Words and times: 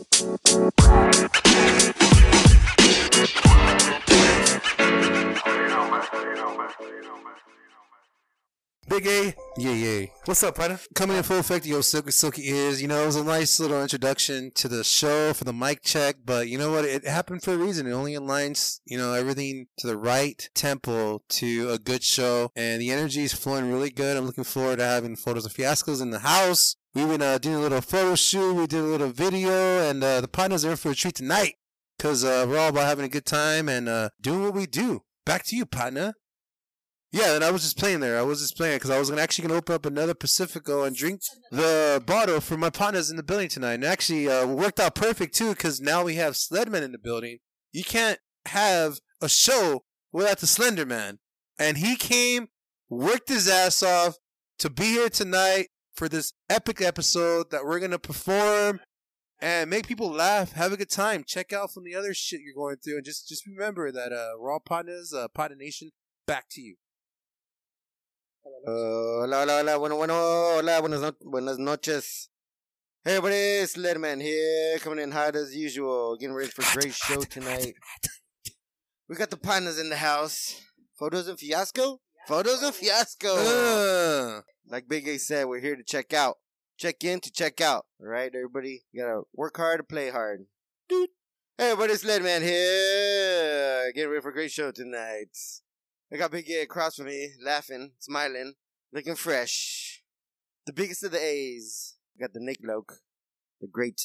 Big 0.00 0.08
A, 9.06 9.34
yeah, 9.58 9.70
yeah. 9.70 10.06
What's 10.24 10.42
up, 10.42 10.56
partner? 10.56 10.80
Coming 10.94 11.18
in 11.18 11.22
full 11.22 11.38
effect, 11.38 11.66
yo, 11.66 11.82
silky, 11.82 12.12
silky 12.12 12.48
ears. 12.48 12.80
You 12.80 12.88
know, 12.88 13.02
it 13.02 13.06
was 13.06 13.16
a 13.16 13.24
nice 13.24 13.60
little 13.60 13.82
introduction 13.82 14.52
to 14.54 14.68
the 14.68 14.82
show 14.82 15.34
for 15.34 15.44
the 15.44 15.52
mic 15.52 15.82
check, 15.82 16.16
but 16.24 16.48
you 16.48 16.56
know 16.56 16.72
what? 16.72 16.86
It 16.86 17.06
happened 17.06 17.42
for 17.42 17.52
a 17.52 17.58
reason. 17.58 17.86
It 17.86 17.92
only 17.92 18.14
aligns, 18.14 18.80
you 18.86 18.96
know, 18.96 19.12
everything 19.12 19.66
to 19.78 19.86
the 19.86 19.98
right 19.98 20.48
tempo 20.54 21.20
to 21.28 21.70
a 21.70 21.78
good 21.78 22.02
show, 22.02 22.50
and 22.56 22.80
the 22.80 22.90
energy 22.90 23.22
is 23.22 23.34
flowing 23.34 23.70
really 23.70 23.90
good. 23.90 24.16
I'm 24.16 24.26
looking 24.26 24.44
forward 24.44 24.78
to 24.78 24.84
having 24.84 25.14
photos 25.14 25.44
of 25.44 25.52
fiascos 25.52 26.00
in 26.00 26.10
the 26.10 26.20
house. 26.20 26.76
We've 26.92 27.06
been 27.06 27.22
uh, 27.22 27.38
doing 27.38 27.54
a 27.54 27.60
little 27.60 27.80
photo 27.80 28.16
shoot, 28.16 28.52
we 28.52 28.66
did 28.66 28.80
a 28.80 28.82
little 28.82 29.10
video, 29.10 29.88
and 29.88 30.02
uh, 30.02 30.20
the 30.20 30.26
partners 30.26 30.64
are 30.64 30.72
in 30.72 30.76
for 30.76 30.90
a 30.90 30.94
treat 30.94 31.14
tonight 31.14 31.54
because 31.96 32.24
uh, 32.24 32.44
we're 32.48 32.58
all 32.58 32.70
about 32.70 32.86
having 32.86 33.04
a 33.04 33.08
good 33.08 33.24
time 33.26 33.68
and 33.68 33.88
uh, 33.88 34.08
doing 34.20 34.42
what 34.42 34.54
we 34.54 34.66
do. 34.66 35.02
Back 35.24 35.44
to 35.46 35.56
you, 35.56 35.66
partner. 35.66 36.14
Yeah, 37.12 37.36
and 37.36 37.44
I 37.44 37.52
was 37.52 37.62
just 37.62 37.78
playing 37.78 38.00
there. 38.00 38.18
I 38.18 38.22
was 38.22 38.40
just 38.40 38.56
playing 38.56 38.78
because 38.78 38.90
I 38.90 38.98
was 38.98 39.08
gonna 39.08 39.22
actually 39.22 39.46
gonna 39.46 39.58
open 39.58 39.76
up 39.76 39.86
another 39.86 40.14
Pacifico 40.14 40.82
and 40.82 40.96
drink 40.96 41.20
the 41.52 42.02
bottle 42.04 42.40
for 42.40 42.56
my 42.56 42.70
partners 42.70 43.08
in 43.08 43.16
the 43.16 43.22
building 43.22 43.48
tonight. 43.48 43.74
And 43.74 43.84
actually, 43.84 44.28
uh, 44.28 44.48
worked 44.48 44.80
out 44.80 44.96
perfect 44.96 45.36
too 45.36 45.50
because 45.50 45.80
now 45.80 46.02
we 46.02 46.16
have 46.16 46.34
Sledman 46.34 46.82
in 46.82 46.90
the 46.90 46.98
building. 46.98 47.38
You 47.70 47.84
can't 47.84 48.18
have 48.46 48.98
a 49.20 49.28
show 49.28 49.84
without 50.10 50.38
the 50.38 50.48
Slender 50.48 50.86
Man, 50.86 51.20
and 51.56 51.76
he 51.76 51.94
came, 51.94 52.48
worked 52.88 53.28
his 53.28 53.46
ass 53.46 53.80
off 53.80 54.16
to 54.58 54.68
be 54.68 54.86
here 54.86 55.08
tonight 55.08 55.68
for 56.00 56.08
this 56.08 56.32
epic 56.48 56.80
episode 56.80 57.50
that 57.50 57.62
we're 57.62 57.78
gonna 57.78 57.98
perform 57.98 58.80
and 59.38 59.68
make 59.68 59.86
people 59.86 60.10
laugh, 60.10 60.52
have 60.52 60.72
a 60.72 60.76
good 60.78 60.88
time. 60.88 61.22
Check 61.26 61.52
out 61.52 61.74
from 61.74 61.84
the 61.84 61.94
other 61.94 62.14
shit 62.14 62.40
you're 62.40 62.54
going 62.54 62.76
through, 62.76 62.96
and 62.96 63.04
just 63.04 63.28
just 63.28 63.46
remember 63.46 63.92
that 63.92 64.10
uh, 64.10 64.30
we're 64.38 64.50
all 64.50 64.60
partners, 64.60 65.12
uh, 65.12 65.28
Partner 65.28 65.58
Nation. 65.58 65.90
Back 66.26 66.46
to 66.52 66.62
you. 66.62 66.76
Uh, 68.46 68.70
hola, 68.70 69.40
hola, 69.40 69.58
hola, 69.58 69.78
bueno, 69.78 69.96
bueno, 69.96 70.14
hola, 70.14 70.80
buenas, 70.80 71.02
no- 71.02 71.30
buenas 71.30 71.58
noches. 71.58 72.30
Hey, 73.04 73.16
everybody, 73.16 73.36
it's 73.36 73.76
Letterman 73.76 74.22
here, 74.22 74.78
coming 74.78 75.00
in 75.00 75.10
hot 75.10 75.36
as 75.36 75.54
usual, 75.54 76.16
getting 76.16 76.34
ready 76.34 76.48
for 76.48 76.62
a 76.62 76.80
great 76.80 76.94
show 76.94 77.20
tonight. 77.20 77.74
We 79.06 79.16
got 79.16 79.28
the 79.28 79.36
partners 79.36 79.78
in 79.78 79.90
the 79.90 79.96
house. 79.96 80.62
Photos 80.98 81.28
and 81.28 81.38
Fiasco? 81.38 82.00
Photos 82.26 82.62
and 82.62 82.74
Fiasco! 82.74 83.34
Uh, 83.36 84.40
Like 84.70 84.86
Big 84.88 85.08
A 85.08 85.18
said, 85.18 85.46
we're 85.46 85.58
here 85.58 85.74
to 85.74 85.82
check 85.82 86.12
out. 86.12 86.38
Check 86.78 87.02
in 87.02 87.18
to 87.22 87.32
check 87.32 87.60
out. 87.60 87.86
Alright, 88.00 88.36
everybody? 88.36 88.84
You 88.92 89.02
gotta 89.02 89.22
work 89.34 89.56
hard 89.56 89.80
to 89.80 89.82
play 89.82 90.10
hard. 90.10 90.46
Dude. 90.88 91.10
Hey, 91.58 91.72
everybody, 91.72 91.94
it's 91.94 92.04
Letterman 92.04 92.42
here, 92.42 93.90
getting 93.92 94.10
ready 94.10 94.22
for 94.22 94.30
a 94.30 94.32
great 94.32 94.52
show 94.52 94.70
tonight. 94.70 95.36
I 96.12 96.16
got 96.16 96.30
Big 96.30 96.48
A 96.50 96.62
across 96.62 96.94
from 96.94 97.06
me, 97.06 97.30
laughing, 97.44 97.94
smiling, 97.98 98.54
looking 98.92 99.16
fresh. 99.16 100.04
The 100.66 100.72
biggest 100.72 101.02
of 101.02 101.10
the 101.10 101.20
A's. 101.20 101.96
Got 102.20 102.32
the 102.32 102.40
Nick 102.40 102.60
Loke. 102.62 103.02
The 103.60 103.66
great, 103.66 104.00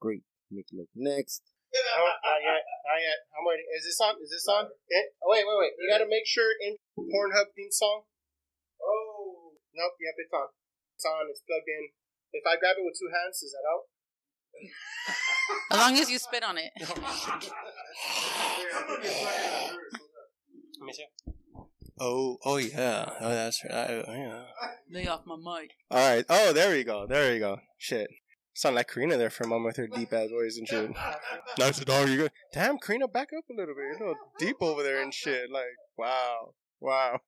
great 0.00 0.22
Nick 0.50 0.68
Loke. 0.72 0.88
Next. 0.96 1.42
Oh, 1.76 2.12
not 2.24 2.40
yet, 2.40 2.64
not 2.64 2.98
yet. 2.98 3.18
I'm 3.36 3.44
waiting. 3.44 3.66
Is 3.76 3.84
this 3.84 4.00
on? 4.00 4.14
Is 4.22 4.30
this 4.30 4.48
on? 4.48 4.64
Oh, 4.64 5.28
wait, 5.28 5.44
wait, 5.44 5.58
wait. 5.58 5.72
You 5.78 5.90
gotta 5.92 6.08
make 6.08 6.24
sure 6.24 6.48
in 6.64 6.78
Pornhub 6.96 7.52
theme 7.54 7.70
song. 7.70 8.04
Oh. 8.82 9.07
Nope, 9.78 9.94
yep, 10.02 10.14
it's 10.18 10.34
on. 10.34 10.48
It's 10.96 11.06
on, 11.06 11.30
it's 11.30 11.42
plugged 11.46 11.70
in. 11.70 11.94
If 12.34 12.42
I 12.42 12.58
grab 12.58 12.74
it 12.78 12.84
with 12.84 12.98
two 12.98 13.06
hands, 13.14 13.38
is 13.42 13.54
that 13.54 13.62
out? 13.62 13.86
As 15.70 15.78
long 15.78 15.98
as 16.02 16.10
you 16.10 16.18
spit 16.18 16.42
on 16.42 16.58
it. 16.58 16.72
Oh, 18.00 18.94
Let 20.80 20.86
me 20.86 20.92
see. 20.92 21.06
Oh, 22.00 22.38
oh 22.44 22.56
yeah. 22.58 23.10
Oh, 23.20 23.28
that's 23.28 23.64
right. 23.64 24.04
Oh, 24.06 24.12
yeah. 24.12 24.44
Lay 24.90 25.06
off 25.08 25.22
my 25.26 25.36
mic. 25.36 25.72
All 25.90 25.98
right. 25.98 26.24
Oh, 26.28 26.52
there 26.52 26.70
we 26.70 26.84
go. 26.84 27.06
There 27.08 27.32
we 27.32 27.38
go. 27.40 27.58
Shit. 27.76 28.08
Sound 28.54 28.76
like 28.76 28.88
Karina 28.88 29.16
there 29.16 29.30
for 29.30 29.44
a 29.44 29.48
moment 29.48 29.76
with 29.76 29.76
her 29.76 29.86
deep 29.96 30.12
ass 30.12 30.28
voice 30.30 30.58
and 30.58 30.68
shit. 30.68 30.90
Nice 31.58 31.80
dog. 31.80 32.08
You 32.08 32.16
good? 32.16 32.32
Damn, 32.52 32.78
Karina, 32.78 33.08
back 33.08 33.28
up 33.36 33.44
a 33.50 33.54
little 33.58 33.74
bit. 33.74 33.84
You're 33.84 33.96
a 33.96 34.10
little 34.10 34.32
deep 34.38 34.56
over 34.60 34.82
there 34.82 35.02
and 35.02 35.12
shit. 35.12 35.50
Like, 35.50 35.64
wow, 35.96 36.54
wow. 36.80 37.20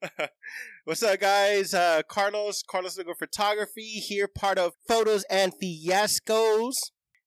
What's 0.84 1.02
up, 1.02 1.18
guys? 1.20 1.74
Uh, 1.74 2.02
Carlos, 2.08 2.62
Carlos 2.62 2.96
Lugo 2.96 3.14
Photography 3.18 3.82
here, 3.82 4.28
part 4.28 4.58
of 4.58 4.72
Photos 4.86 5.24
and 5.30 5.52
Fiascos. 5.60 6.76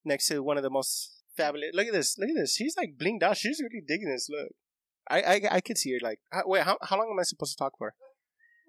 Next 0.05 0.27
to 0.27 0.41
one 0.41 0.57
of 0.57 0.63
the 0.63 0.69
most 0.69 1.23
fabulous. 1.35 1.71
Look 1.73 1.87
at 1.87 1.93
this. 1.93 2.17
Look 2.17 2.29
at 2.29 2.35
this. 2.35 2.55
She's 2.55 2.75
like 2.77 2.97
blinged 2.97 3.23
out. 3.23 3.37
She's 3.37 3.61
really 3.61 3.83
digging 3.85 4.09
this. 4.09 4.27
Look. 4.29 4.49
I 5.09 5.21
I, 5.21 5.41
I 5.55 5.61
could 5.61 5.77
see 5.77 5.91
her 5.93 5.99
like. 6.01 6.19
Wait, 6.45 6.63
how 6.63 6.77
how 6.81 6.97
long 6.97 7.09
am 7.11 7.19
I 7.19 7.23
supposed 7.23 7.57
to 7.57 7.57
talk 7.57 7.73
for? 7.77 7.93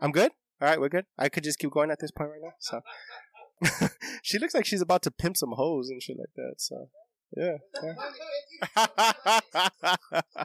I'm 0.00 0.10
good. 0.10 0.32
All 0.60 0.68
right, 0.68 0.80
we're 0.80 0.88
good. 0.88 1.06
I 1.18 1.28
could 1.28 1.44
just 1.44 1.58
keep 1.58 1.70
going 1.70 1.90
at 1.90 1.98
this 2.00 2.10
point 2.10 2.30
right 2.30 2.40
now. 2.42 2.52
So, 2.60 3.88
she 4.22 4.38
looks 4.38 4.54
like 4.54 4.64
she's 4.64 4.80
about 4.80 5.02
to 5.02 5.10
pimp 5.10 5.36
some 5.36 5.52
hoes 5.52 5.90
and 5.90 6.02
shit 6.02 6.16
like 6.18 6.34
that. 6.36 6.54
So, 6.58 6.88
yeah. 7.36 7.58
yeah. 8.76 10.44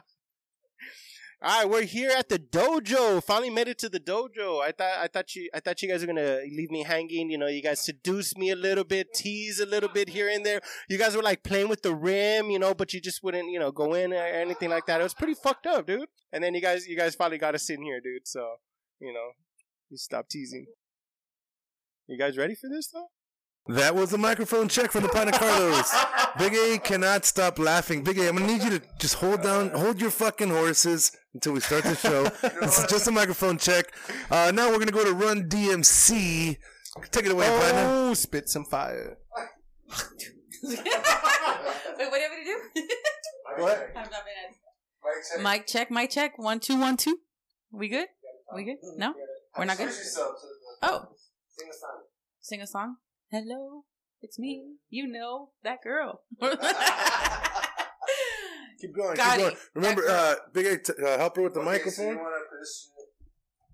All 1.40 1.60
right, 1.60 1.70
we're 1.70 1.84
here 1.84 2.10
at 2.10 2.28
the 2.28 2.38
dojo. 2.40 3.22
Finally 3.22 3.50
made 3.50 3.68
it 3.68 3.78
to 3.78 3.88
the 3.88 4.00
dojo. 4.00 4.60
I 4.60 4.72
thought 4.72 4.98
I 4.98 5.06
thought 5.06 5.36
you 5.36 5.48
I 5.54 5.60
thought 5.60 5.80
you 5.80 5.88
guys 5.88 6.00
were 6.00 6.08
gonna 6.08 6.40
leave 6.50 6.72
me 6.72 6.82
hanging. 6.82 7.30
You 7.30 7.38
know, 7.38 7.46
you 7.46 7.62
guys 7.62 7.80
seduced 7.80 8.36
me 8.36 8.50
a 8.50 8.56
little 8.56 8.82
bit, 8.82 9.14
tease 9.14 9.60
a 9.60 9.66
little 9.66 9.88
bit 9.88 10.08
here 10.08 10.28
and 10.28 10.44
there. 10.44 10.60
You 10.88 10.98
guys 10.98 11.14
were 11.14 11.22
like 11.22 11.44
playing 11.44 11.68
with 11.68 11.82
the 11.82 11.94
rim, 11.94 12.50
you 12.50 12.58
know, 12.58 12.74
but 12.74 12.92
you 12.92 13.00
just 13.00 13.22
wouldn't, 13.22 13.52
you 13.52 13.60
know, 13.60 13.70
go 13.70 13.94
in 13.94 14.12
or 14.12 14.16
anything 14.16 14.68
like 14.68 14.86
that. 14.86 15.00
It 15.00 15.04
was 15.04 15.14
pretty 15.14 15.34
fucked 15.34 15.68
up, 15.68 15.86
dude. 15.86 16.08
And 16.32 16.42
then 16.42 16.54
you 16.54 16.60
guys 16.60 16.88
you 16.88 16.96
guys 16.96 17.14
finally 17.14 17.38
got 17.38 17.54
us 17.54 17.70
in 17.70 17.82
here, 17.82 18.00
dude. 18.00 18.26
So, 18.26 18.56
you 18.98 19.12
know, 19.12 19.30
you 19.90 19.96
stop 19.96 20.28
teasing. 20.28 20.66
You 22.08 22.18
guys 22.18 22.36
ready 22.36 22.56
for 22.56 22.68
this 22.68 22.88
though? 22.88 23.10
That 23.68 23.94
was 23.94 24.12
a 24.12 24.18
microphone 24.18 24.68
check 24.68 24.90
from 24.90 25.02
the 25.02 25.08
partner 25.08 25.32
Carlos. 25.32 25.94
Big 26.38 26.54
A 26.54 26.78
cannot 26.78 27.24
stop 27.24 27.58
laughing. 27.58 28.02
Big 28.02 28.18
A, 28.18 28.28
I'm 28.28 28.36
gonna 28.36 28.46
need 28.46 28.62
you 28.62 28.78
to 28.78 28.82
just 28.98 29.14
hold 29.14 29.42
down, 29.42 29.70
hold 29.70 30.00
your 30.00 30.10
fucking 30.10 30.48
horses 30.48 31.12
until 31.34 31.52
we 31.52 31.60
start 31.60 31.84
the 31.84 31.94
show. 31.94 32.24
this 32.60 32.78
is 32.78 32.86
just 32.86 33.06
a 33.06 33.10
microphone 33.10 33.58
check. 33.58 33.92
Uh, 34.30 34.50
now 34.54 34.70
we're 34.70 34.78
gonna 34.78 34.90
go 34.90 35.04
to 35.04 35.12
Run 35.12 35.48
DMC. 35.48 36.56
Take 37.10 37.26
it 37.26 37.32
away, 37.32 37.46
partner. 37.46 37.84
Oh, 37.86 38.14
spit 38.14 38.48
some 38.48 38.64
fire. 38.64 39.18
Wait, 40.62 40.78
what 40.78 40.84
do 41.96 42.04
you 42.04 42.10
want 42.10 42.14
me 42.14 42.44
to 42.44 42.80
do? 42.80 43.62
What? 43.62 43.90
I'm 43.96 44.02
not 44.02 44.10
bad. 44.10 45.42
Mic 45.42 45.66
check, 45.66 45.90
mic 45.90 46.10
check. 46.10 46.38
One, 46.38 46.60
two, 46.60 46.78
one, 46.78 46.96
two. 46.96 47.18
We 47.70 47.88
good? 47.88 48.08
We 48.54 48.64
good? 48.64 48.76
No? 48.96 49.14
We're 49.56 49.64
not 49.64 49.78
good? 49.78 49.90
Oh. 50.82 51.08
Sing 51.56 51.68
a 51.68 51.74
song. 51.74 52.02
Sing 52.40 52.60
a 52.60 52.66
song. 52.66 52.96
Hello, 53.30 53.84
it's 54.22 54.38
me. 54.38 54.76
You 54.90 55.06
know 55.06 55.50
that 55.62 55.82
girl. 55.82 56.22
Keep 58.80 58.94
going, 58.94 59.16
Got 59.16 59.32
keep 59.32 59.40
going. 59.40 59.52
it. 59.54 59.58
Remember, 59.74 60.02
uh, 60.08 60.34
Big 60.52 60.66
A, 60.66 60.78
t- 60.78 60.92
uh, 61.04 61.18
help 61.18 61.34
her 61.34 61.42
with 61.42 61.54
the 61.54 61.62
microphone. 61.62 62.16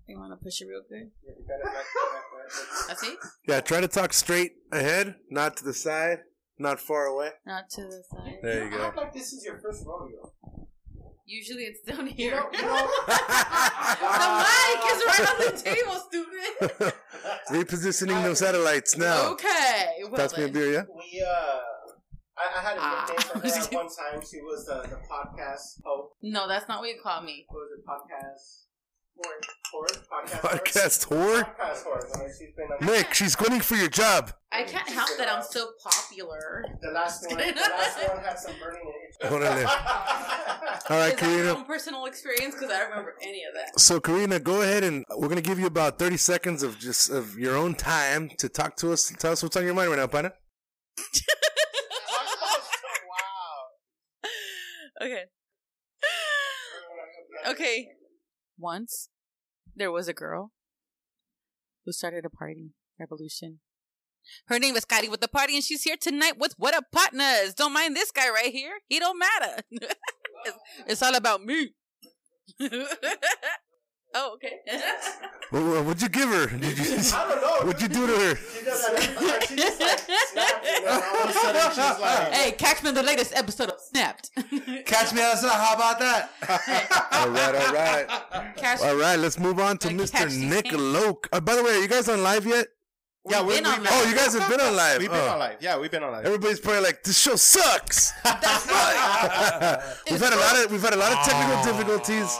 you 0.07 0.17
want 0.17 0.31
to 0.33 0.43
push 0.43 0.61
it 0.61 0.65
real 0.67 0.81
good? 0.89 1.11
That's 2.87 3.03
it? 3.03 3.17
Yeah, 3.47 3.61
try 3.61 3.81
to 3.81 3.87
talk 3.87 4.13
straight 4.13 4.53
ahead, 4.71 5.13
not 5.29 5.57
to 5.57 5.63
the 5.63 5.75
side, 5.75 6.19
not 6.57 6.79
far 6.79 7.05
away. 7.05 7.29
Not 7.45 7.69
to 7.71 7.83
the 7.83 8.03
side. 8.11 8.39
There 8.41 8.65
you 8.65 8.71
go. 8.71 8.91
like 8.97 9.13
this 9.13 9.31
is 9.31 9.45
your 9.45 9.59
first 9.59 9.85
rodeo. 9.85 10.33
Usually 11.25 11.63
it's 11.63 11.81
down 11.81 12.05
here. 12.07 12.43
You 12.53 12.61
know, 12.61 12.87
the 13.07 14.27
mic 14.45 14.81
is 14.91 15.01
right 15.07 15.27
on 15.31 15.37
the 15.39 15.61
table, 15.63 15.95
stupid. 16.07 16.93
Repositioning 17.49 18.21
those 18.23 18.39
satellites 18.39 18.95
now. 18.97 19.31
Okay. 19.31 20.03
Well 20.03 20.11
That's 20.15 20.37
me 20.37 20.43
a 20.43 20.47
beer, 20.49 20.71
yeah? 20.73 20.83
we, 20.95 21.21
uh, 21.21 21.59
I, 22.37 22.59
I 22.59 22.61
had 22.61 22.77
a 22.77 22.79
Ah. 22.81 23.05
nickname 23.09 23.41
for 23.41 23.47
her 23.71 23.83
one 23.83 23.87
time. 23.87 24.21
She 24.29 24.41
was 24.41 24.65
the, 24.65 24.81
the 24.83 24.97
podcast 25.09 25.81
host. 25.83 26.13
No, 26.21 26.47
that's 26.47 26.67
not 26.67 26.81
what 26.81 26.89
you 26.89 26.99
call 27.01 27.21
me. 27.23 27.45
What 27.49 27.59
was 27.59 27.69
it? 27.79 27.85
Podcast. 27.87 28.64
Podcast 30.41 31.07
whore. 31.07 31.45
Nick, 32.81 33.13
she's 33.13 33.35
quitting 33.35 33.59
for 33.59 33.75
your 33.75 33.87
job. 33.89 34.31
I 34.51 34.63
can't 34.63 34.87
help 34.89 35.09
that 35.17 35.29
I'm 35.29 35.43
so 35.43 35.69
popular. 35.83 36.63
The 36.81 36.91
last 36.91 37.25
one, 37.29 37.37
the 37.37 37.43
last 37.55 38.07
one 38.07 38.23
had 38.23 38.39
some 38.39 38.53
burning 38.61 38.81
in 38.81 39.27
it. 39.27 39.31
Órale. 39.31 39.65
All 40.89 40.97
right, 40.97 41.13
Is 41.13 41.19
that 41.19 41.21
your 41.21 41.29
Karina. 41.43 41.49
own 41.55 41.65
personal 41.65 42.05
experience? 42.05 42.55
Because 42.55 42.71
I 42.71 42.79
don't 42.79 42.89
remember 42.89 43.15
any 43.21 43.43
of 43.43 43.53
that. 43.55 43.79
So, 43.79 43.99
Karina, 43.99 44.39
go 44.39 44.61
ahead 44.61 44.83
and 44.83 45.03
we're 45.17 45.27
gonna 45.29 45.41
give 45.41 45.59
you 45.59 45.65
about 45.67 45.97
thirty 45.99 46.17
seconds 46.17 46.63
of 46.63 46.77
just 46.79 47.09
of 47.09 47.37
your 47.37 47.55
own 47.57 47.75
time 47.75 48.29
to 48.37 48.47
talk 48.49 48.75
to 48.77 48.91
us 48.93 49.11
tell 49.19 49.31
us 49.33 49.43
what's 49.43 49.55
on 49.57 49.65
your 49.65 49.73
mind 49.73 49.89
right 49.89 49.99
now, 49.99 50.07
partner. 50.07 50.33
Wow. 55.01 55.07
Okay. 55.07 55.23
Okay. 57.47 57.87
Once 58.57 59.09
there 59.75 59.91
was 59.91 60.07
a 60.07 60.13
girl 60.13 60.51
who 61.85 61.91
started 61.91 62.25
a 62.25 62.29
party 62.29 62.71
revolution. 62.99 63.59
Her 64.47 64.57
name 64.57 64.75
is 64.75 64.81
Scotty 64.83 65.07
with 65.07 65.21
the 65.21 65.27
party, 65.27 65.53
and 65.55 65.63
she's 65.63 65.83
here 65.83 65.97
tonight 65.99 66.39
with 66.39 66.55
What 66.57 66.73
Up 66.73 66.85
Partners. 66.91 67.53
Don't 67.53 67.73
mind 67.73 67.95
this 67.95 68.09
guy 68.11 68.27
right 68.29 68.51
here. 68.51 68.77
He 68.87 68.97
don't 68.97 69.19
matter. 69.19 69.61
it's, 69.71 70.57
it's 70.87 71.03
all 71.03 71.13
about 71.15 71.43
me. 71.43 71.73
oh, 72.61 74.33
okay. 74.35 74.59
What, 75.51 75.61
what- 75.61 75.85
what'd 75.85 76.01
you 76.01 76.09
give 76.09 76.27
her? 76.27 76.47
Did 76.47 76.75
you, 76.75 76.85
I 76.95 77.27
don't 77.29 77.41
know. 77.41 77.67
what'd 77.67 77.79
you 77.83 77.87
do 77.87 78.07
to 78.07 78.13
her? 78.13 78.35
She 78.35 78.65
does 78.65 78.81
that 78.81 78.95
every 78.95 79.15
time. 79.29 79.41
She 79.47 79.55
just 79.55 79.79
like 79.79 79.99
snaps 79.99 80.67
and 80.75 80.87
all 80.87 81.23
of 81.23 81.29
a 81.29 81.33
sudden 81.33 81.69
she's 81.69 82.01
like, 82.01 82.33
hey, 82.33 82.51
catch 82.53 82.81
me 82.81 82.89
in 82.89 82.95
the 82.95 83.03
latest 83.03 83.31
episode 83.35 83.69
of 83.69 83.74
Snapped. 83.95 84.31
Catch 84.85 85.13
me 85.13 85.21
outside. 85.21 85.51
How 85.51 85.73
about 85.75 85.99
that? 85.99 86.29
all 87.13 87.29
right, 87.29 87.55
all 87.55 87.73
right, 87.73 88.55
catch 88.57 88.81
all 88.81 88.95
right. 88.97 89.15
Let's 89.17 89.39
move 89.39 89.57
on 89.59 89.77
to 89.79 89.87
Mr. 89.87 90.37
Nick 90.49 90.67
things. 90.69 90.81
Loke. 90.81 91.29
Uh, 91.31 91.39
by 91.39 91.55
the 91.55 91.63
way, 91.63 91.71
are 91.77 91.81
you 91.81 91.87
guys 91.87 92.09
on 92.09 92.21
live 92.21 92.45
yet? 92.45 92.67
Yeah, 93.29 93.39
We've 93.41 93.47
we, 93.47 93.55
been 93.55 93.63
we, 93.63 93.69
on 93.69 93.83
live. 93.83 93.91
Oh, 93.93 94.09
you 94.09 94.15
guys 94.15 94.37
have 94.37 94.49
been 94.49 94.59
on 94.59 94.75
live. 94.75 94.99
We've 94.99 95.09
been 95.09 95.19
Oh. 95.19 95.29
on 95.29 95.39
live. 95.39 95.57
Yeah, 95.61 95.79
we've 95.79 95.89
been 95.89 96.03
on 96.03 96.11
live. 96.11 96.25
Everybody's 96.25 96.59
probably 96.59 96.81
like, 96.81 97.03
"This 97.03 97.17
show 97.17 97.35
sucks." 97.37 98.11
That's 98.23 98.67
right. 98.67 99.81
we've 100.11 100.19
had 100.19 100.33
a 100.33 100.37
lot 100.37 100.65
of 100.65 100.71
we've 100.71 100.81
had 100.81 100.93
a 100.93 100.97
lot 100.97 101.13
of 101.13 101.25
technical 101.25 101.63
difficulties 101.63 102.37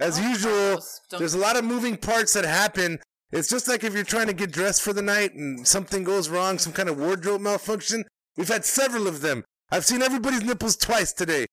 as 0.00 0.20
usual. 0.20 0.80
There's 1.10 1.34
a 1.34 1.38
lot 1.38 1.56
of 1.56 1.64
moving 1.64 1.96
parts 1.96 2.34
that 2.34 2.44
happen. 2.44 3.00
It's 3.32 3.48
just 3.48 3.66
like 3.66 3.82
if 3.82 3.94
you're 3.94 4.04
trying 4.04 4.26
to 4.28 4.32
get 4.34 4.52
dressed 4.52 4.82
for 4.82 4.92
the 4.92 5.02
night 5.02 5.34
and 5.34 5.66
something 5.66 6.04
goes 6.04 6.28
wrong, 6.28 6.58
some 6.58 6.72
kind 6.74 6.88
of 6.88 6.98
wardrobe 6.98 7.40
malfunction. 7.40 8.04
We've 8.36 8.48
had 8.48 8.64
several 8.64 9.08
of 9.08 9.20
them. 9.22 9.44
I've 9.70 9.84
seen 9.84 10.00
everybody's 10.00 10.42
nipples 10.42 10.76
twice 10.76 11.12
today. 11.12 11.44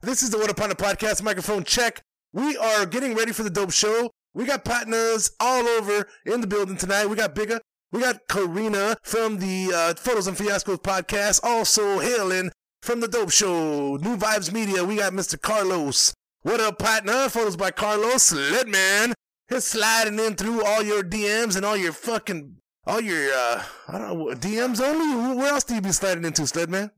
This 0.00 0.22
is 0.22 0.30
the 0.30 0.38
What 0.38 0.48
Up 0.48 0.56
Partner 0.56 0.76
Podcast 0.76 1.24
microphone 1.24 1.64
check. 1.64 2.02
We 2.32 2.56
are 2.56 2.86
getting 2.86 3.16
ready 3.16 3.32
for 3.32 3.42
the 3.42 3.50
dope 3.50 3.72
show. 3.72 4.12
We 4.32 4.44
got 4.44 4.64
partners 4.64 5.32
all 5.40 5.66
over 5.66 6.06
in 6.24 6.40
the 6.40 6.46
building 6.46 6.76
tonight. 6.76 7.06
We 7.06 7.16
got 7.16 7.34
Big 7.34 7.50
A. 7.50 7.60
We 7.90 8.00
got 8.00 8.28
Karina 8.28 8.96
from 9.02 9.40
the 9.40 9.72
uh, 9.74 9.94
Photos 9.94 10.28
and 10.28 10.36
Fiascos 10.36 10.82
podcast, 10.82 11.40
also 11.42 11.98
hailing 11.98 12.52
from 12.80 13.00
the 13.00 13.08
Dope 13.08 13.32
Show, 13.32 13.96
New 13.96 14.16
Vibes 14.16 14.52
Media. 14.52 14.84
We 14.84 14.96
got 14.96 15.12
Mr. 15.12 15.40
Carlos. 15.40 16.14
What 16.42 16.60
up, 16.60 16.78
partner? 16.78 17.28
Photos 17.28 17.56
by 17.56 17.72
Carlos 17.72 18.32
Sledman. 18.32 19.14
He's 19.48 19.64
sliding 19.64 20.20
in 20.20 20.36
through 20.36 20.64
all 20.64 20.82
your 20.82 21.02
DMs 21.02 21.56
and 21.56 21.64
all 21.64 21.76
your 21.76 21.92
fucking, 21.92 22.56
all 22.86 23.00
your, 23.00 23.32
uh, 23.32 23.64
I 23.88 23.98
don't 23.98 24.18
know, 24.18 24.26
DMs 24.34 24.80
only? 24.80 25.36
Where 25.36 25.52
else 25.52 25.64
do 25.64 25.74
you 25.74 25.80
be 25.80 25.90
sliding 25.90 26.24
into, 26.24 26.42
Sledman? 26.42 26.90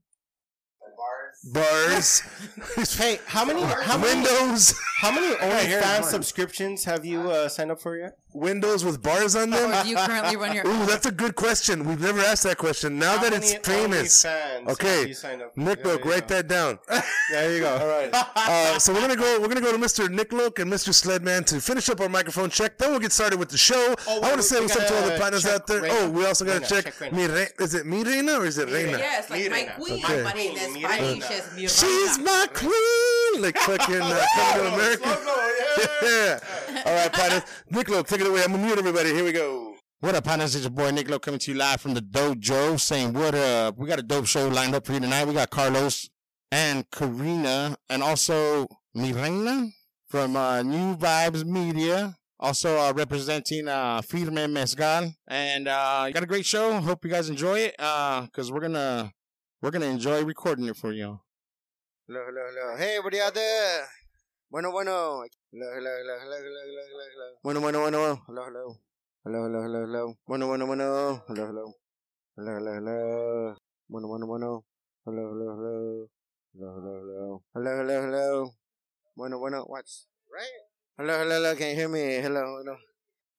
Bars. 1.45 2.23
Hey, 2.97 3.21
how 3.27 3.45
many 3.45 3.63
how 3.63 3.97
many 3.99 4.21
Windows. 4.21 4.75
how 4.99 5.11
many 5.11 5.35
OnlyFans 5.37 6.05
subscriptions 6.05 6.85
have 6.85 7.05
you 7.05 7.31
uh, 7.31 7.49
signed 7.49 7.71
up 7.71 7.81
for 7.81 7.97
yet? 7.97 8.19
Windows 8.37 8.85
with 8.85 9.03
bars 9.03 9.35
on 9.35 9.53
Or 9.53 9.57
them? 9.57 9.83
do 9.85 9.89
you 9.91 9.97
currently 9.97 10.37
run 10.37 10.55
your 10.55 10.67
Ooh, 10.69 10.87
that's 10.87 11.07
a 11.07 11.11
good 11.11 11.35
question. 11.37 11.85
We've 11.85 12.01
never 12.01 12.21
asked 12.21 12.43
that 12.45 12.59
question. 12.59 12.99
Now 12.99 13.17
How 13.17 13.23
that 13.25 13.33
it's 13.33 13.55
famous. 13.67 14.25
OnlyFans 14.25 14.69
Okay. 14.73 14.99
have 15.01 15.09
you 15.09 15.15
signed 15.15 15.43
up 15.43 15.55
for? 15.55 15.61
Nick 15.61 15.85
Look, 15.85 16.05
you 16.05 16.11
write 16.11 16.29
that 16.29 16.49
down. 16.49 16.79
There 17.33 17.53
you 17.55 17.61
go. 17.61 17.77
All 17.81 17.89
right. 17.89 18.11
Uh, 18.37 18.79
so 18.79 18.93
we're 18.95 19.01
gonna 19.01 19.17
go. 19.17 19.41
We're 19.41 19.49
gonna 19.49 19.61
go 19.61 19.73
to 19.73 19.79
Mr. 19.79 20.09
Nick 20.09 20.33
Look 20.33 20.61
and 20.61 20.73
Mr. 20.73 20.91
Sledman 20.95 21.45
to 21.47 21.61
finish 21.61 21.89
up 21.89 22.01
our 22.01 22.09
microphone 22.09 22.51
check. 22.51 22.79
Then 22.79 22.91
we'll 22.93 23.01
get 23.01 23.11
started 23.11 23.41
with 23.41 23.49
the 23.49 23.59
show. 23.59 23.97
Oh, 24.07 24.19
I 24.23 24.29
want 24.29 24.37
to 24.37 24.43
say 24.45 24.61
we 24.61 24.67
what's 24.67 24.77
up 24.77 24.87
to 24.87 24.95
all 24.95 25.03
the 25.03 25.09
gotta 25.09 25.21
partners 25.21 25.47
out 25.47 25.67
there. 25.67 25.83
Reina. 25.83 25.95
Oh, 25.99 26.11
we 26.11 26.25
also 26.25 26.45
gotta 26.45 26.61
Reina, 26.61 26.69
check. 26.69 26.85
check 26.85 27.01
Reina. 27.01 27.17
Mi 27.17 27.27
Re- 27.27 27.49
is 27.59 27.75
it 27.75 27.85
Mi 27.85 28.05
Reina 28.05 28.35
or 28.39 28.47
is 28.47 28.59
it 28.59 28.69
Reina? 28.71 28.97
Yes, 28.99 29.29
like 29.29 29.51
my 29.51 29.57
Mirena. 29.59 29.75
queen. 29.75 30.05
Okay. 30.05 30.23
My 30.23 30.31
queen 30.31 30.57
is 30.57 30.77
Mirena. 30.77 31.23
Spanish. 31.23 31.27
She's 31.27 31.57
mi 31.57 31.67
She's 31.67 32.19
my 32.21 32.47
queen, 32.55 33.43
like 33.43 33.59
fucking 33.59 34.03
uh, 34.03 34.25
coming 34.37 34.67
to 34.69 34.75
America. 34.75 35.19
Yeah. 36.03 36.39
All 36.87 36.95
right, 36.95 37.13
partners. 37.13 37.43
Nick 37.71 37.89
Look, 37.89 38.07
take 38.07 38.21
it 38.21 38.27
away. 38.27 38.43
I'm 38.43 38.53
gonna 38.53 38.65
mute 38.65 38.79
everybody. 38.79 39.13
Here 39.13 39.25
we 39.25 39.33
go. 39.33 39.75
What 40.01 40.15
up, 40.15 40.25
partners? 40.25 40.55
It's 40.55 40.65
your 40.65 40.71
boy 40.71 40.91
Nick 40.91 41.09
Lowe 41.09 41.19
coming 41.19 41.41
to 41.41 41.53
you 41.53 41.57
live 41.57 41.81
from 41.81 41.95
the 41.95 42.03
dojo 42.03 42.79
saying 42.79 43.13
what 43.15 43.35
up. 43.35 43.79
We 43.79 43.89
got 43.89 43.99
a 43.99 44.03
dope 44.03 44.27
show 44.27 44.49
lined 44.49 44.75
up 44.75 44.87
for 44.87 44.93
you 44.93 45.01
tonight. 45.01 45.27
We 45.27 45.35
got 45.35 45.51
Carlos 45.51 46.09
and 46.53 46.89
Karina 46.91 47.77
and 47.89 48.03
also 48.03 48.67
Mirena 48.97 49.71
from 50.07 50.37
uh, 50.37 50.63
New 50.63 50.97
Vibes 50.97 51.45
Media. 51.45 52.17
Also 52.39 52.79
uh, 52.79 52.93
representing 52.95 53.69
uh, 53.69 54.03
Firme 54.03 54.53
Mezcal. 54.53 55.15
And 55.27 55.69
uh, 55.69 56.11
got 56.11 56.23
a 56.23 56.27
great 56.27 56.45
show. 56.45 56.79
Hope 56.81 57.05
you 57.05 57.11
guys 57.11 57.31
enjoy 57.31 57.61
it 57.61 57.75
because 57.79 58.53
we're 58.53 58.61
gonna 58.61 59.13
we're 59.63 59.71
gonna 59.71 59.87
enjoy 59.87 60.23
recording 60.25 60.67
it 60.67 60.77
for 60.77 60.93
you. 60.93 61.21
Hello, 62.07 62.21
hello, 62.27 62.43
hello. 62.53 62.77
Hey, 62.77 62.97
everybody 62.99 63.21
out 63.21 63.35
there. 63.35 63.89
Bueno, 64.57 64.73
bueno. 64.73 65.23
Hello, 65.53 65.67
hello, 65.77 65.91
hello, 65.99 66.15
hello, 66.15 66.35
hello, 66.35 66.61
hello, 66.63 66.81
hello, 66.81 67.03
hello. 67.13 67.39
Bueno, 67.43 67.61
bueno, 67.61 67.81
bueno. 67.83 68.25
Hello, 68.27 68.47
hello. 68.47 68.81
Hello, 69.23 69.45
hello, 69.45 69.65
hello, 69.67 69.85
hello. 69.85 70.15
Bueno, 70.25 70.47
bueno, 70.47 70.67
bueno. 70.67 71.25
Hello, 71.29 71.47
hello. 71.47 71.75
Hello, 72.39 72.57
hello, 72.57 72.73
hello. 72.73 73.57
Bueno, 73.87 74.09
bueno, 74.09 74.27
bueno. 74.27 74.65
Hello, 75.05 75.31
hello, 75.31 75.53
hello. 75.53 76.09
Hello, 76.55 76.73
hello, 76.75 76.97
hello. 76.97 77.45
Hello, 77.55 77.71
hello, 77.83 78.03
hello. 78.03 78.51
Bueno, 79.15 79.39
bueno. 79.39 79.63
Watch. 79.69 80.07
Right? 80.33 80.49
Hello, 80.97 81.21
hello, 81.21 81.35
hello. 81.35 81.55
Can 81.55 81.69
you 81.69 81.77
hear 81.77 81.89
me? 81.91 82.15
Hello, 82.23 82.57
hello. 82.59 82.79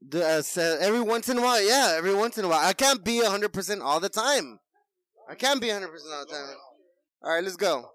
Do, 0.08 0.22
uh, 0.22 0.44
so 0.44 0.78
every 0.80 1.02
once 1.02 1.28
in 1.30 1.40
a 1.40 1.42
while, 1.42 1.66
yeah, 1.66 1.96
every 1.98 2.14
once 2.14 2.38
in 2.38 2.46
a 2.46 2.48
while. 2.48 2.64
I 2.64 2.74
can't 2.74 3.04
be 3.04 3.22
100% 3.24 3.82
all 3.82 4.00
the 4.00 4.10
time. 4.10 4.60
I 5.28 5.34
can't 5.34 5.60
be 5.60 5.70
100% 5.70 5.82
all 5.82 6.26
the 6.28 6.32
time. 6.32 6.56
All 7.24 7.34
right, 7.34 7.44
let's 7.44 7.58
go. 7.58 7.90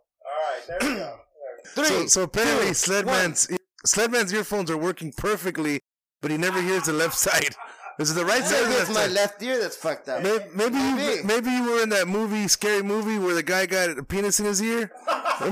Three. 1.69 1.85
So, 1.87 2.07
so 2.07 2.23
apparently, 2.23 2.69
two, 2.69 2.73
Sledman's 2.75 3.49
Sledman's 3.87 4.33
earphones 4.33 4.71
are 4.71 4.77
working 4.77 5.13
perfectly, 5.17 5.81
but 6.21 6.31
he 6.31 6.37
never 6.37 6.61
hears 6.63 6.85
the 6.85 6.93
left 6.93 7.15
side. 7.19 7.55
Is 7.99 8.11
it 8.11 8.15
the 8.15 8.25
right 8.25 8.43
side 8.43 8.63
Maybe 8.65 8.75
it's 8.81 8.89
my 8.89 9.03
side? 9.03 9.11
left 9.13 9.43
ear 9.43 9.61
that's 9.61 9.77
fucked 9.77 10.09
up. 10.09 10.23
Maybe, 10.23 10.45
maybe, 10.55 10.77
you, 10.79 10.97
Maybe. 10.97 11.23
maybe 11.25 11.51
you 11.51 11.63
were 11.71 11.83
in 11.83 11.91
that 11.91 12.09
movie, 12.09 12.49
scary 12.49 12.83
movie, 12.83 13.19
where 13.19 13.35
the 13.35 13.43
guy 13.43 13.67
got 13.67 13.91
a 13.99 14.03
penis 14.03 14.41
in 14.41 14.47
his 14.47 14.63
ear. 14.63 14.91
no, 15.43 15.49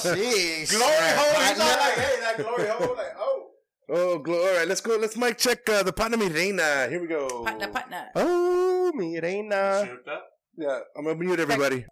Sheesh. 0.00 0.70
Glory 0.70 1.12
hole. 1.18 1.40
He's 1.40 1.58
Partner. 1.58 1.64
not 1.64 1.78
like, 1.78 1.94
hey, 1.94 2.20
that 2.20 2.36
glory 2.38 2.68
hole. 2.68 2.96
Like, 2.96 3.14
oh. 3.18 3.48
Oh, 3.90 4.18
glo- 4.18 4.40
all 4.48 4.54
right, 4.56 4.66
let's 4.66 4.80
go. 4.80 4.96
Let's 4.96 5.16
mic 5.16 5.36
check 5.38 5.68
uh, 5.68 5.82
the 5.82 5.92
partner 5.92 6.16
Reina. 6.16 6.86
Here 6.88 7.00
we 7.00 7.06
go. 7.08 7.44
Partner, 7.44 7.68
partner. 7.68 8.06
Oh, 8.14 8.92
Mirena. 8.96 9.98
Yeah, 10.56 10.78
I'm 10.96 11.04
gonna 11.04 11.16
mute 11.16 11.40
everybody. 11.40 11.84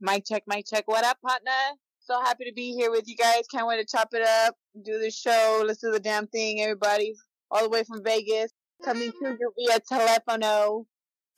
Mic 0.00 0.24
check, 0.26 0.44
mic 0.46 0.64
check. 0.66 0.84
What 0.86 1.04
up, 1.04 1.18
partner? 1.20 1.50
So 1.98 2.18
happy 2.20 2.44
to 2.46 2.52
be 2.54 2.72
here 2.72 2.90
with 2.90 3.06
you 3.06 3.16
guys. 3.16 3.42
Can't 3.52 3.66
wait 3.66 3.76
to 3.76 3.84
chop 3.84 4.08
it 4.14 4.26
up, 4.46 4.56
do 4.82 4.98
the 4.98 5.10
show. 5.10 5.62
Let's 5.66 5.80
do 5.80 5.92
the 5.92 6.00
damn 6.00 6.26
thing, 6.26 6.60
everybody. 6.62 7.14
All 7.50 7.62
the 7.62 7.68
way 7.68 7.84
from 7.84 8.02
Vegas, 8.02 8.50
coming 8.82 9.12
to 9.12 9.36
you 9.38 9.52
via 9.58 9.78
telefono. 9.80 10.86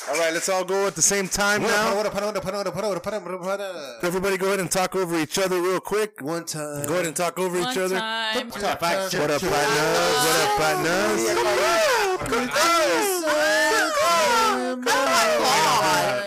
All 0.09 0.19
right, 0.19 0.33
let's 0.33 0.49
all 0.49 0.64
go 0.64 0.87
at 0.87 0.95
the 0.95 1.02
same 1.02 1.28
time 1.28 1.62
now. 1.62 1.97
What 1.97 2.07
up, 2.07 2.14
what 2.14 2.25
what 2.25 2.37
up, 2.37 2.45
what 2.45 2.54
what 2.54 2.66
up, 2.66 2.75
what 3.07 3.23
what 3.25 3.35
up, 3.35 3.40
what? 3.42 3.61
Everybody, 4.04 4.37
go 4.37 4.47
ahead 4.47 4.61
and 4.61 4.71
talk 4.71 4.95
over 4.95 5.19
each 5.19 5.38
other 5.38 5.61
real 5.61 5.81
quick. 5.81 6.21
One 6.21 6.45
time. 6.45 6.87
Go 6.87 6.95
ahead 6.95 7.07
and 7.07 7.16
talk 7.16 7.38
over 7.38 7.59
each 7.59 7.76
other. 7.76 7.99
time. 7.99 8.49
What 8.49 8.64
up, 8.64 8.78
partners? 8.81 9.14
What 9.14 9.31
up, 9.31 9.42
partners? 10.57 11.23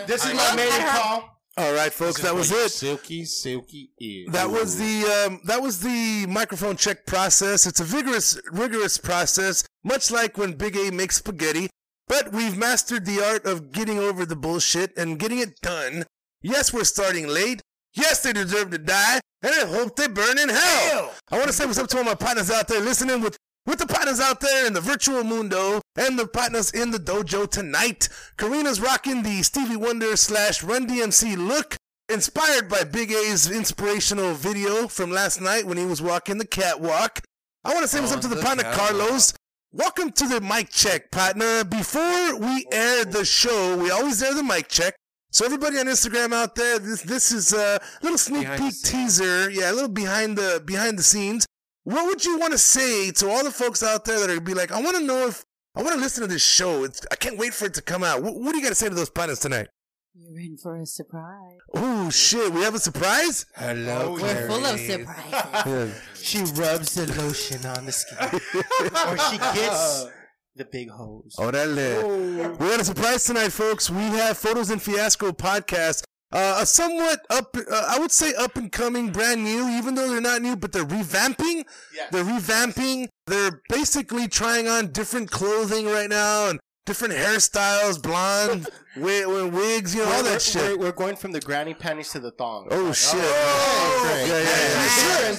This 0.06 0.24
is 0.26 0.34
my 0.34 0.54
maiden 0.56 0.86
call. 0.86 1.35
All 1.58 1.72
right, 1.72 1.92
folks, 1.92 2.20
that 2.20 2.34
was 2.34 2.52
it. 2.52 2.70
Silky, 2.70 3.24
silky 3.24 3.90
ears. 3.98 4.28
That 4.30 4.50
was 4.50 4.76
the 4.76 5.24
um, 5.26 5.40
that 5.44 5.62
was 5.62 5.80
the 5.80 6.26
microphone 6.26 6.76
check 6.76 7.06
process. 7.06 7.66
It's 7.66 7.80
a 7.80 7.84
vigorous, 7.84 8.38
rigorous 8.52 8.98
process, 8.98 9.64
much 9.82 10.10
like 10.10 10.36
when 10.36 10.52
Big 10.52 10.76
A 10.76 10.90
makes 10.92 11.16
spaghetti. 11.16 11.70
But 12.08 12.30
we've 12.30 12.58
mastered 12.58 13.06
the 13.06 13.24
art 13.24 13.46
of 13.46 13.72
getting 13.72 13.98
over 13.98 14.26
the 14.26 14.36
bullshit 14.36 14.96
and 14.98 15.18
getting 15.18 15.38
it 15.38 15.58
done. 15.62 16.04
Yes, 16.42 16.74
we're 16.74 16.84
starting 16.84 17.26
late. 17.26 17.62
Yes, 17.94 18.22
they 18.22 18.34
deserve 18.34 18.70
to 18.72 18.78
die, 18.78 19.20
and 19.42 19.54
I 19.54 19.66
hope 19.66 19.96
they 19.96 20.08
burn 20.08 20.38
in 20.38 20.50
hell. 20.50 21.14
I 21.30 21.36
want 21.38 21.46
to 21.46 21.52
say 21.54 21.64
what's 21.64 21.78
up 21.78 21.88
to 21.88 21.96
all 21.96 22.04
my 22.04 22.14
partners 22.14 22.50
out 22.50 22.68
there 22.68 22.80
listening 22.80 23.22
with 23.22 23.38
with 23.64 23.78
the 23.78 23.86
partners 23.86 24.20
out 24.20 24.40
there 24.40 24.66
in 24.66 24.74
the 24.74 24.80
virtual 24.82 25.24
mundo 25.24 25.80
and 25.96 26.18
the 26.18 26.26
partners 26.26 26.70
in 26.70 26.90
the 26.90 26.98
dojo 26.98 27.50
tonight. 27.50 28.08
Karina's 28.36 28.80
rocking 28.80 29.22
the 29.22 29.42
Stevie 29.42 29.76
Wonder 29.76 30.16
slash 30.16 30.62
Run 30.62 30.86
DMC 30.86 31.36
look. 31.36 31.76
inspired 32.08 32.68
by 32.68 32.84
Big 32.84 33.10
A's 33.10 33.50
inspirational 33.50 34.34
video 34.34 34.86
from 34.86 35.10
last 35.10 35.40
night 35.40 35.66
when 35.66 35.76
he 35.76 35.86
was 35.86 36.00
walking 36.00 36.38
the 36.38 36.46
catwalk. 36.46 37.20
I 37.64 37.74
want 37.74 37.82
to 37.82 37.88
say 37.88 38.00
what's 38.00 38.12
up 38.12 38.20
to 38.20 38.28
the, 38.28 38.36
the 38.36 38.42
partner 38.42 38.62
catwalk. 38.62 38.88
Carlos. 38.88 39.34
Welcome 39.72 40.12
to 40.12 40.28
the 40.28 40.40
mic 40.40 40.70
check, 40.70 41.10
partner. 41.10 41.64
Before 41.64 42.38
we 42.38 42.66
air 42.70 43.04
the 43.04 43.24
show, 43.24 43.76
we 43.76 43.90
always 43.90 44.22
air 44.22 44.34
the 44.34 44.42
mic 44.42 44.68
check. 44.68 44.94
So 45.32 45.44
everybody 45.44 45.78
on 45.78 45.86
Instagram 45.86 46.32
out 46.32 46.54
there, 46.54 46.78
this 46.78 47.02
this 47.02 47.32
is 47.32 47.52
a 47.52 47.80
little 48.00 48.16
sneak 48.16 48.42
Behind 48.42 48.62
peek 48.62 48.82
teaser. 48.82 49.50
Yeah, 49.50 49.72
a 49.72 49.74
little 49.74 49.90
behind 49.90 50.38
the 50.38 50.62
behind 50.64 50.98
the 50.98 51.02
scenes. 51.02 51.44
What 51.84 52.06
would 52.06 52.24
you 52.24 52.38
want 52.38 52.52
to 52.52 52.58
say 52.58 53.10
to 53.10 53.28
all 53.28 53.44
the 53.44 53.50
folks 53.50 53.82
out 53.82 54.04
there 54.04 54.18
that 54.18 54.30
are 54.30 54.34
gonna 54.34 54.40
be 54.40 54.54
like, 54.54 54.72
I 54.72 54.80
want 54.80 54.96
to 54.96 55.02
know 55.02 55.26
if 55.26 55.44
I 55.76 55.82
want 55.82 55.94
to 55.94 56.00
listen 56.00 56.22
to 56.22 56.26
this 56.26 56.42
show. 56.42 56.84
It's, 56.84 57.04
I 57.10 57.16
can't 57.16 57.36
wait 57.38 57.52
for 57.52 57.66
it 57.66 57.74
to 57.74 57.82
come 57.82 58.02
out. 58.02 58.22
What, 58.22 58.34
what 58.34 58.52
do 58.52 58.56
you 58.58 58.62
got 58.62 58.70
to 58.70 58.74
say 58.74 58.88
to 58.88 58.94
those 58.94 59.10
partners 59.10 59.40
tonight? 59.40 59.68
You're 60.14 60.38
in 60.40 60.56
for 60.56 60.76
a 60.76 60.86
surprise. 60.86 61.58
Oh 61.74 62.08
shit, 62.08 62.50
we 62.50 62.62
have 62.62 62.74
a 62.74 62.78
surprise. 62.78 63.44
Hello, 63.54 64.16
oh, 64.18 64.22
We're 64.22 64.48
full 64.48 64.64
of 64.64 64.80
Clarice. 64.80 64.86
surprises. 64.86 66.02
She 66.14 66.38
rubs 66.60 66.94
the 66.94 67.06
lotion 67.22 67.66
on 67.66 67.84
the 67.84 67.92
skin, 67.92 68.16
or 68.30 69.18
she 69.18 69.36
gets 69.36 70.06
the 70.54 70.64
big 70.64 70.88
hose. 70.88 71.34
Orale. 71.38 72.50
We 72.58 72.66
got 72.66 72.80
a 72.80 72.84
surprise 72.84 73.24
tonight, 73.24 73.50
folks. 73.50 73.90
We 73.90 73.98
have 74.00 74.38
Photos 74.38 74.70
and 74.70 74.80
Fiasco 74.80 75.32
podcast. 75.32 76.02
Uh, 76.32 76.58
a 76.60 76.66
somewhat 76.66 77.20
up, 77.30 77.56
uh, 77.56 77.84
I 77.88 77.98
would 77.98 78.10
say 78.10 78.34
up 78.34 78.56
and 78.56 78.70
coming, 78.70 79.10
brand 79.10 79.44
new, 79.44 79.68
even 79.68 79.94
though 79.94 80.10
they're 80.10 80.20
not 80.20 80.42
new, 80.42 80.56
but 80.56 80.72
they're 80.72 80.84
revamping. 80.84 81.64
Yeah. 81.94 82.06
They're 82.10 82.24
revamping. 82.24 83.08
They're 83.26 83.62
basically 83.68 84.26
trying 84.26 84.66
on 84.66 84.88
different 84.88 85.30
clothing 85.30 85.86
right 85.86 86.10
now 86.10 86.48
and 86.50 86.58
different 86.84 87.14
hairstyles, 87.14 88.02
blonde, 88.02 88.68
wi- 88.96 89.22
wi- 89.22 89.48
wigs, 89.50 89.94
you 89.94 90.02
know, 90.04 90.10
all 90.10 90.22
We're, 90.22 90.30
that 90.30 90.42
shit. 90.42 90.78
we're, 90.78 90.86
we're 90.86 90.92
going 90.92 91.16
from 91.16 91.32
the 91.32 91.40
granny 91.40 91.74
panties 91.74 92.10
to 92.10 92.20
the 92.20 92.30
thong. 92.30 92.68
Oh 92.70 92.92
shit! 92.92 93.20
Oh, 93.20 94.24
yeah, 94.26 94.26
yeah, 94.26 94.38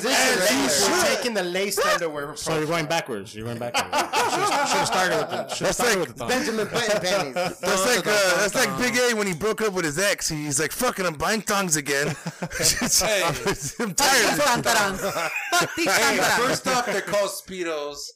yeah. 0.03 0.89
We're 0.89 1.15
taking 1.15 1.33
the 1.33 1.43
lace 1.43 1.77
underwear. 1.79 2.35
So 2.35 2.57
you're 2.57 2.67
going 2.67 2.85
backwards. 2.85 3.35
You're 3.35 3.45
going 3.45 3.57
backwards. 3.59 3.87
Should 4.37 4.77
have 4.77 4.87
started 4.87 5.17
with 5.17 5.29
the. 5.29 5.47
Should 5.55 5.67
That's 5.67 5.77
started 5.77 5.99
like- 5.99 6.07
with 6.07 6.17
the 6.17 6.19
thumb. 6.19 6.27
Benjamin 6.29 6.67
Button 6.67 7.01
panties. 7.01 7.33
That's 7.59 7.85
like 7.85 8.05
uh, 8.07 8.37
that's 8.37 8.55
like 8.55 8.77
Big 8.77 8.95
A 8.97 9.15
when 9.15 9.27
he 9.27 9.33
broke 9.33 9.61
up 9.61 9.73
with 9.73 9.85
his 9.85 9.97
ex. 9.99 10.29
He's 10.29 10.59
like, 10.59 10.71
"Fucking, 10.71 11.05
I'm 11.05 11.13
buying 11.15 11.41
thongs 11.41 11.75
again." 11.75 12.07
I'm 12.41 12.49
tired. 12.89 13.29
of 13.29 13.47
it. 13.47 13.57
Tantarans. 13.97 15.29
Fuck 15.51 15.75
these 15.75 15.87
tantarans. 15.87 16.37
First 16.37 16.67
off, 16.67 16.85
they're 16.85 17.01
called 17.01 17.29
Speedos. 17.29 18.11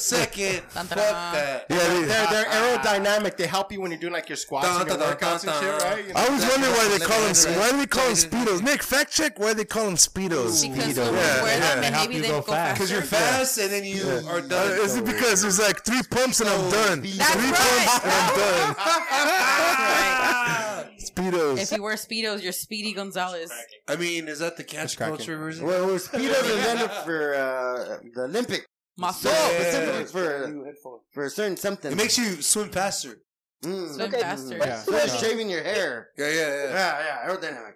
Second, 0.00 0.60
fuck 0.70 0.88
that. 0.90 1.66
Yeah, 1.68 1.76
they- 1.78 2.02
They're, 2.04 2.26
they're 2.30 2.44
aerodynamic. 2.46 3.36
They 3.36 3.46
help 3.46 3.72
you 3.72 3.80
when 3.80 3.90
you're 3.90 4.00
doing 4.00 4.12
like 4.12 4.28
your 4.28 4.36
squats 4.36 4.61
Dun, 4.62 4.80
and 4.80 4.88
your 4.88 4.98
dun, 4.98 5.08
dun, 5.08 5.16
workouts 5.16 5.44
and 5.44 5.54
shit, 5.60 5.82
right? 5.82 6.06
You 6.06 6.12
know? 6.14 6.20
I 6.20 6.28
was 6.30 6.42
wondering 6.46 6.72
why 6.72 6.88
they 6.88 7.04
call 7.04 7.20
them. 7.20 7.34
Why 7.60 7.70
do 7.70 7.76
they 7.78 7.86
call 7.86 8.06
them 8.06 8.14
speedos? 8.14 8.62
Nick, 8.62 8.82
fact 8.82 9.12
check. 9.12 9.38
Why 9.38 9.52
they 9.54 9.64
call 9.64 9.84
them 9.86 9.96
speedos? 9.96 10.62
Because 10.62 10.96
Yeah, 10.96 11.04
when 11.04 11.12
we 11.12 11.18
wear 11.18 11.58
yeah. 11.58 11.74
them 11.74 11.84
and 11.84 11.94
maybe 11.96 12.14
you 12.16 12.22
they 12.22 12.28
go 12.28 12.40
go 12.40 12.52
fast. 12.52 12.74
Because 12.74 12.90
you're 12.90 13.02
fast 13.02 13.58
and 13.58 13.70
then 13.72 13.84
you 13.84 14.02
are 14.28 14.38
Uh, 14.38 14.40
done. 14.40 14.72
is 14.80 14.96
it 14.96 15.04
because 15.04 15.42
there's 15.42 15.58
like 15.60 15.84
three 15.84 16.02
pumps 16.10 16.40
and 16.40 16.48
I'm 16.48 16.70
done? 16.70 17.00
That's 17.02 17.30
three 17.34 17.50
right. 17.50 17.86
pumps 17.86 18.04
and 18.04 18.12
I'm 18.12 18.34
done. 18.36 18.74
Speedos. 20.98 21.58
If 21.58 21.72
you 21.72 21.82
wear 21.82 21.96
Speedos, 21.96 22.42
you're 22.42 22.52
Speedy 22.52 22.92
Gonzalez. 22.92 23.50
I 23.88 23.96
mean, 23.96 24.28
is 24.28 24.38
that 24.38 24.56
the 24.56 24.64
catch 24.64 24.96
cracking. 24.96 25.16
culture 25.16 25.36
version? 25.36 25.66
Well, 25.66 25.86
we're 25.86 25.96
speedos 25.96 26.56
invented 26.56 26.90
for 27.04 27.34
uh, 27.34 27.98
the 28.14 28.22
Olympic. 28.24 28.66
Muscle. 28.96 29.30
No, 29.32 29.36
Yeah. 29.38 29.58
specifically 30.04 30.04
for 30.74 31.00
for 31.12 31.24
a 31.24 31.30
certain 31.30 31.56
something. 31.56 31.92
It 31.92 31.96
makes 31.96 32.18
you 32.18 32.42
swim 32.42 32.68
faster. 32.70 33.18
Mm. 33.62 34.00
Okay. 34.00 34.20
faster. 34.20 34.56
Yeah. 34.56 34.76
So 34.82 34.90
that's 34.90 35.18
shaving 35.20 35.48
your 35.48 35.62
hair. 35.62 36.08
Yeah, 36.18 36.26
yeah, 36.26 36.34
yeah. 36.34 36.70
Yeah, 36.70 37.04
yeah, 37.06 37.28
aerodynamic. 37.28 37.74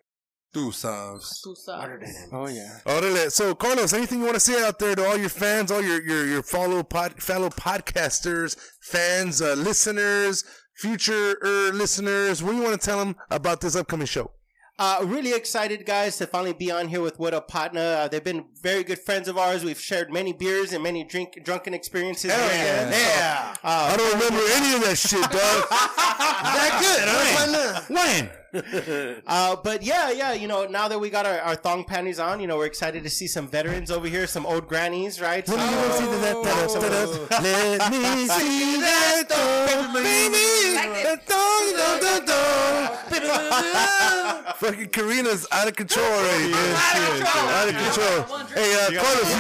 Two 0.53 0.73
songs. 0.73 1.41
Two 1.45 1.55
socks. 1.55 1.87
Aerodynamic. 1.87 2.33
Oh 2.33 2.49
yeah. 2.49 2.79
Orale. 2.87 3.31
So, 3.31 3.55
Carlos, 3.55 3.93
anything 3.93 4.19
you 4.21 4.25
want 4.25 4.37
to 4.37 4.41
say 4.41 4.65
out 4.65 4.79
there 4.79 4.95
to 4.95 5.07
all 5.07 5.17
your 5.17 5.29
fans, 5.29 5.71
all 5.71 5.83
your 5.83 6.03
your 6.03 6.27
your 6.27 6.43
follow 6.43 6.83
pod, 6.83 7.23
fellow 7.23 7.51
podcasters, 7.51 8.57
fans, 8.81 9.43
uh, 9.43 9.55
listeners, 9.55 10.45
future 10.77 11.39
er, 11.45 11.73
listeners? 11.73 12.43
What 12.43 12.53
do 12.53 12.57
you 12.59 12.63
want 12.65 12.81
to 12.81 12.85
tell 12.85 12.99
them 12.99 13.17
about 13.31 13.61
this 13.61 13.77
upcoming 13.77 14.07
show? 14.07 14.31
Uh, 14.79 15.01
really 15.05 15.33
excited, 15.33 15.87
guys, 15.87 16.19
to 16.19 16.27
finally 16.27 16.53
be 16.53 16.71
on 16.71 16.89
here 16.89 17.01
with 17.01 17.19
What 17.19 17.33
Up 17.33 17.49
Partner. 17.49 17.81
Uh, 17.81 18.09
they've 18.09 18.23
been 18.23 18.45
very 18.61 18.85
good 18.85 18.99
friends 18.99 19.27
of 19.27 19.39
ours. 19.39 19.65
We've 19.65 19.81
shared 19.81 20.13
many 20.13 20.35
beers 20.35 20.75
and 20.75 20.83
many 20.83 21.03
drink 21.03 21.43
drunken 21.43 21.73
experiences. 21.73 22.31
Hell 22.31 22.47
together. 22.47 22.91
yeah. 22.91 23.53
So, 23.55 23.59
uh, 23.65 23.91
I 23.93 23.97
don't 23.97 24.13
remember 24.13 24.43
any 24.53 24.75
of 24.75 24.81
that 24.83 24.97
shit, 24.99 25.23
dog. 25.23 25.65
That 26.47 26.79
good, 26.81 27.09
huh? 27.09 27.83
When? 27.89 28.31
Uh, 29.27 29.57
but 29.57 29.83
yeah, 29.83 30.11
yeah, 30.11 30.33
you 30.33 30.47
know, 30.49 30.65
now 30.67 30.89
that 30.89 30.99
we 30.99 31.11
got 31.11 31.27
our, 31.27 31.39
our 31.41 31.55
thong 31.57 31.85
panties 31.85 32.19
on, 32.19 32.41
you 32.41 32.47
know, 32.47 32.57
we're 32.57 32.65
excited 32.67 33.03
to 33.03 33.11
see 33.11 33.27
some 33.27 33.47
veterans 33.49 33.91
over 33.91 34.07
here, 34.09 34.27
some 34.27 34.47
old 34.47 34.67
grannies, 34.69 35.21
right? 35.21 35.47
Let 35.49 35.59
me 35.59 35.65
see 35.99 36.07
that, 36.07 36.43
that, 36.43 36.45
that, 36.45 36.69
that, 36.81 36.91
that. 37.29 37.43
Let 37.43 37.91
me 37.93 38.27
see 38.29 38.81
that 38.81 39.29
dog, 39.29 39.93
baby. 39.95 40.75
That 41.03 41.27
dog, 41.27 41.77
dog, 41.77 42.01
dog, 42.27 42.27
dog. 42.27 42.37
Fucking 44.57 44.89
Karina's 44.89 45.47
out 45.53 45.69
of 45.69 45.77
control 45.77 46.07
already. 46.07 46.51
man. 46.53 46.77
Shit, 46.77 47.27
Out 47.27 47.69
of 47.69 47.77
control. 47.77 48.23
Hey, 48.55 48.75
uh, 48.75 48.91
Carlos, 49.03 49.31
you, 49.31 49.37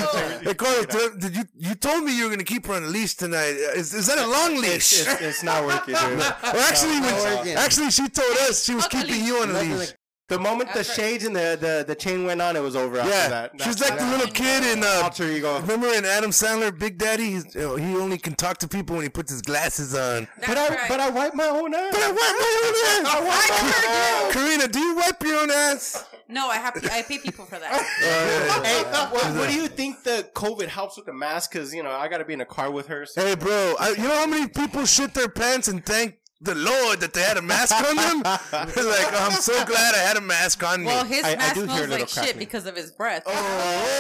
hey, 0.49 0.55
Carlos, 0.55 0.87
did- 0.87 1.19
did 1.21 1.37
you 1.37 1.45
you 1.59 1.75
told 1.75 2.05
me 2.05 2.13
you 2.17 2.25
were 2.25 2.31
gonna 2.31 2.45
keep 2.45 2.67
her 2.67 2.75
on 2.75 2.85
a 2.85 2.89
leash 2.89 3.15
tonight? 3.15 3.57
Uh, 3.57 3.79
Is, 3.81 3.95
is 3.95 4.07
that 4.09 4.19
a 4.19 4.27
long 4.27 4.57
leash? 4.61 4.93
It's, 5.01 5.21
it's 5.23 5.43
not 5.43 5.65
working, 5.65 5.95
dude. 5.95 6.19
Well, 6.43 6.69
actually, 6.69 7.01
not 7.01 7.15
when, 7.45 7.57
actually, 7.57 7.91
she 7.91 8.09
told 8.09 8.37
us 8.49 8.63
she 8.65 8.75
was 8.75 8.85
Fuck 8.85 8.93
a 9.09 9.13
keeping 9.13 9.27
you 9.27 9.37
on 9.43 9.51
a 9.51 9.61
leash. 9.61 9.79
like- 9.79 9.97
The 10.29 10.39
moment 10.41 10.73
the 10.75 10.83
shades 10.83 11.25
and 11.25 11.37
the, 11.37 11.57
the, 11.61 11.85
the 11.87 11.95
chain 11.95 12.27
went 12.27 12.43
on, 12.43 12.57
it 12.57 12.61
was 12.61 12.75
over 12.75 12.99
after 12.99 13.11
Yeah, 13.11 13.29
that. 13.29 13.51
she's 13.63 13.77
That's- 13.77 13.91
like 13.91 13.99
the 14.01 14.17
little 14.17 14.33
kid 14.33 14.65
in 14.77 14.83
uh, 14.83 15.03
alter 15.05 15.25
ego. 15.31 15.61
Remember 15.61 15.87
in 15.89 16.05
Adam 16.05 16.33
Sandler, 16.33 16.77
Big 16.77 16.99
Daddy? 16.99 17.31
He's, 17.31 17.55
you 17.55 17.61
know, 17.61 17.77
he 17.77 17.95
only 17.97 18.19
can 18.19 18.35
talk 18.35 18.59
to 18.59 18.67
people 18.69 18.97
when 18.97 19.05
he 19.05 19.09
puts 19.09 19.31
his 19.31 19.41
glasses 19.41 19.95
on. 19.95 20.27
That's 20.39 20.49
But 20.49 20.59
I, 20.59 20.69
right. 20.69 20.89
but 20.89 20.99
I 21.01 21.11
wipe 21.11 21.35
my 21.35 21.47
own 21.47 21.73
ass. 21.75 21.93
But 21.95 22.03
I 22.03 22.11
wipe 22.11 22.19
my 22.19 22.53
own 22.67 22.75
ass. 23.07 23.15
I 23.15 24.27
heard 24.27 24.35
you. 24.35 24.41
Karina, 24.41 24.67
do 24.69 24.81
you 24.81 24.97
wipe 24.97 25.23
your 25.23 25.41
own 25.43 25.51
ass? 25.53 26.05
No, 26.29 26.49
I 26.49 26.57
have 26.57 26.75
to, 26.83 26.93
I 26.93 27.03
pay 27.03 27.19
people 27.19 27.45
for 27.45 27.61
that. 27.61 27.71
Hey, 28.67 28.83
what, 28.83 29.13
what 29.37 29.49
do 29.49 29.55
you 29.55 29.69
think 29.69 30.03
the 30.03 30.29
COVID 30.35 30.67
helps 30.67 30.97
with 30.97 31.07
the 31.07 31.13
mask? 31.13 31.53
Because, 31.53 31.73
you 31.73 31.85
know, 31.85 31.91
I 31.93 32.09
got 32.09 32.19
to 32.19 32.25
be 32.25 32.33
in 32.33 32.41
a 32.41 32.45
car 32.45 32.73
with 32.73 32.89
her. 32.89 33.07
So. 33.07 33.25
Hey, 33.25 33.37
bro, 33.37 33.75
I, 33.79 33.91
you 33.91 34.03
know 34.09 34.17
how 34.17 34.27
many 34.27 34.49
people 34.49 34.85
shit 34.87 35.15
their 35.15 35.29
pants 35.29 35.69
and 35.69 35.87
thank 35.87 36.17
the 36.41 36.55
Lord 36.55 37.01
that 37.01 37.13
they 37.15 37.23
had 37.23 37.37
a 37.39 37.43
mask 37.43 37.75
on 37.75 37.97
them? 37.97 38.23
like, 38.23 39.13
I'm 39.23 39.33
so 39.33 39.65
glad 39.65 39.95
I 39.95 39.99
had 39.99 40.17
a 40.17 40.21
mask 40.21 40.63
on 40.63 40.81
me. 40.81 40.87
Well, 40.87 41.05
his 41.05 41.25
I- 41.25 41.33
I 41.33 41.37
mask 41.37 41.55
do 41.55 41.61
hear 41.63 41.71
a 41.71 41.75
smells 41.75 41.81
little 41.89 41.99
like 42.01 42.09
shit 42.09 42.15
crackling. 42.23 42.39
because 42.39 42.67
of 42.67 42.77
his 42.77 42.91
breath. 42.93 43.23
Oh. 43.27 43.93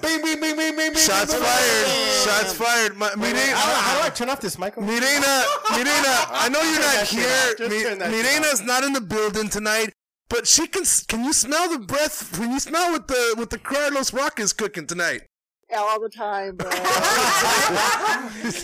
Bing, 0.00 0.20
bing, 0.22 0.40
bing, 0.40 0.56
bing, 0.56 0.76
bing, 0.76 0.92
bing. 0.92 1.02
Shots 1.02 1.32
bing, 1.32 1.40
bing, 1.40 1.50
fired. 1.50 1.86
bing. 1.86 2.24
Shots 2.24 2.52
fired. 2.54 2.96
Ma- 2.96 3.08
How, 3.08 3.14
do 3.14 3.24
I- 3.24 3.26
how 3.26 3.94
do 3.94 4.00
Mirena, 4.00 4.06
I 4.06 4.10
turn 4.10 4.30
off 4.30 4.40
this, 4.40 4.58
Michael? 4.58 4.82
Mirena, 4.82 5.42
Mirena, 5.70 6.26
I 6.30 6.48
know 6.50 6.60
you're 6.60 6.74
Turn 6.74 6.82
not 6.82 6.94
that 6.94 7.06
shit 7.08 7.18
here. 7.20 7.28
off. 7.52 7.56
Just 7.58 7.70
Mi- 7.70 7.82
turn 7.84 7.98
that 7.98 8.10
shit 8.10 8.26
Mirena's 8.26 8.60
not 8.62 8.82
in 8.84 8.92
the 8.92 9.00
building 9.00 9.48
tonight. 9.48 9.92
But 10.28 10.46
she 10.48 10.66
can. 10.66 10.82
s- 10.82 11.04
Can 11.04 11.24
you 11.24 11.32
smell 11.32 11.68
the 11.70 11.78
breath? 11.78 12.32
Can 12.32 12.50
you 12.52 12.58
smell 12.60 12.92
what 12.92 13.06
the 13.06 13.34
what 13.36 13.50
the 13.50 13.58
Carlos 13.58 14.12
Rock 14.12 14.40
is 14.40 14.52
cooking 14.52 14.86
tonight? 14.86 15.22
All 15.74 16.00
the 16.00 16.08
time, 16.08 16.56
bro. 16.56 16.70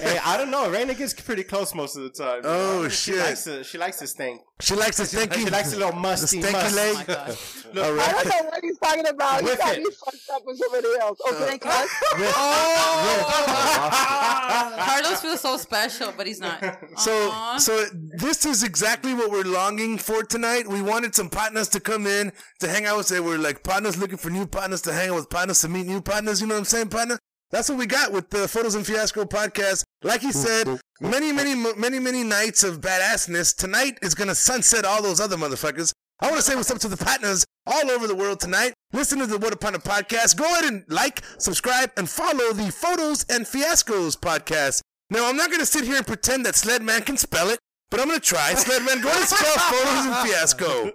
hey, 0.07 0.19
I 0.25 0.37
don't 0.37 0.51
know. 0.51 0.69
Raina 0.69 0.97
gets 0.97 1.15
pretty 1.15 1.43
close 1.45 1.75
most 1.75 1.97
of 1.97 2.03
the 2.03 2.11
time. 2.11 2.43
Oh, 2.45 2.89
she 2.89 3.13
shit. 3.13 3.21
Likes 3.21 3.45
to, 3.45 3.65
she 3.65 3.79
likes 3.79 3.99
to 3.99 4.07
stink. 4.07 4.41
She 4.61 4.75
likes 4.75 4.97
the 4.97 5.07
stinky. 5.07 5.45
She 5.45 5.51
likes 5.51 5.73
a 5.73 5.77
little 5.77 5.93
musty. 5.93 6.41
the 6.41 6.49
stinky 6.49 6.53
must. 6.53 6.75
leg. 6.77 6.95
Oh 6.95 6.99
my 6.99 7.05
god. 7.05 7.37
I 7.71 7.75
don't 7.75 7.97
know 8.29 8.49
what 8.49 8.61
he's 8.65 8.79
talking 8.79 9.07
about. 9.07 9.41
He 9.41 9.47
Whip 9.47 9.59
got 9.59 9.77
it. 9.77 9.83
me 9.85 9.91
fucked 9.91 10.31
up 10.33 10.43
with 10.45 10.59
somebody 10.59 10.89
else. 11.01 11.19
Oh, 11.25 11.35
can 11.39 11.49
I 11.49 11.59
cuss? 11.59 11.89
Oh. 13.81 14.75
Carlos 14.85 15.21
feels 15.21 15.41
so 15.41 15.57
special, 15.57 16.13
but 16.17 16.27
he's 16.27 16.41
not. 16.41 16.61
So, 16.97 17.13
Aw. 17.31 17.59
so 17.59 17.85
this 17.93 18.45
is 18.47 18.63
exactly 18.65 19.15
what 19.15 19.31
we're 19.31 19.45
longing 19.45 19.99
for 19.99 20.23
tonight. 20.25 20.67
We 20.67 20.83
wanted 20.83 21.15
some 21.15 21.29
partners 21.31 21.69
to 21.71 21.81
come 21.81 22.07
in 22.07 22.33
to 22.61 22.69
hang 22.69 22.87
out 22.87 22.97
with. 22.97 23.07
Say 23.07 23.21
we're 23.21 23.39
like 23.39 23.63
partners 23.63 23.97
looking 23.99 24.19
for 24.19 24.31
new 24.31 24.47
partners 24.47 24.83
to 24.83 24.93
hang 24.93 25.11
out 25.11 25.17
with 25.17 25.31
partners 25.31 25.61
to 25.61 25.69
meet 25.69 25.87
new 25.87 26.01
partners. 26.01 26.41
You 26.41 26.47
know 26.49 26.55
what 26.55 26.61
I'm 26.61 26.65
saying, 26.65 26.89
partner? 26.99 27.19
That's 27.51 27.69
what 27.69 27.79
we 27.79 27.87
got 27.87 28.11
with 28.13 28.29
the 28.31 28.49
Photos 28.49 28.75
and 28.75 28.85
Fiasco 28.85 29.25
podcast. 29.25 29.85
Like 30.03 30.21
he 30.21 30.33
said, 30.33 30.67
many, 31.01 31.33
many, 31.33 31.55
many, 31.55 32.01
many 32.01 32.25
nights 32.25 32.65
of 32.65 32.81
badassness. 32.81 33.55
Tonight 33.57 34.01
is 34.03 34.17
gonna 34.17 34.35
sunset 34.35 34.85
all 34.85 35.01
those 35.01 35.21
other 35.21 35.37
motherfuckers. 35.37 35.93
I 36.21 36.27
want 36.27 36.39
to 36.39 36.43
say 36.43 36.57
what's 36.57 36.73
up 36.73 36.81
to 36.81 36.89
the 36.89 36.97
partners 36.97 37.45
all 37.65 37.89
over 37.93 38.09
the 38.09 38.17
world 38.17 38.41
tonight. 38.41 38.75
Listen 38.93 39.21
to 39.21 39.27
the 39.27 39.39
What 39.39 39.53
Up 39.53 39.61
Partner 39.61 39.79
podcast. 39.79 40.37
Go 40.37 40.45
ahead 40.47 40.65
and 40.65 40.83
like, 40.89 41.23
subscribe, 41.39 41.93
and 41.97 42.11
follow 42.11 42.53
the 42.53 42.73
Photos 42.73 43.25
and 43.31 43.47
Fiascos 43.47 44.19
podcast. 44.19 44.81
Now, 45.11 45.29
I'm 45.29 45.37
not 45.37 45.49
going 45.49 45.61
to 45.61 45.67
sit 45.67 45.85
here 45.85 45.97
and 45.97 46.05
pretend 46.05 46.45
that 46.45 46.55
Sledman 46.55 47.07
can 47.07 47.17
spell 47.17 47.51
it. 47.51 47.61
But 47.91 48.01
I'm 48.01 48.09
gonna 48.09 48.21
try. 48.21 48.53
Sledman, 48.55 49.03
go 49.03 49.09
ahead 49.09 49.21
and 49.21 49.29
spell 49.29 49.59
photos 49.71 50.07
and 50.07 50.29
fiasco. 50.29 50.93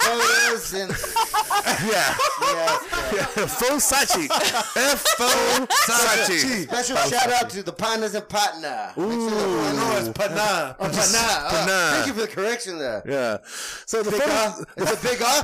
Photos 0.00 0.72
and 0.74 0.90
Yeah. 1.82 2.14
yeah. 2.42 2.76
Fosachi. 3.58 4.28
F 4.30 5.04
O 5.20 5.66
Sachi. 5.70 6.64
Special 6.64 6.96
shout 6.96 7.30
out 7.32 7.50
to 7.50 7.62
the 7.62 7.72
partners 7.72 8.14
and 8.14 8.28
partner. 8.28 8.92
Make 8.96 9.10
sure 9.10 9.30
that- 9.30 9.74
No, 9.76 9.96
it's 9.98 10.18
Pana. 10.18 10.76
Oh, 10.78 10.84
partner. 10.84 11.18
Oh, 11.18 11.48
Partner. 11.50 11.90
Thank 11.92 12.06
you 12.06 12.14
for 12.14 12.20
the 12.22 12.28
correction 12.28 12.78
there. 12.78 13.02
Yeah. 13.06 13.38
So 13.86 14.02
the 14.02 14.10
Big 14.10 14.20
photos, 14.22 14.60
uh, 14.60 14.64
it's 14.76 14.92
a 14.92 14.96
big 15.08 15.22
uh. 15.22 15.42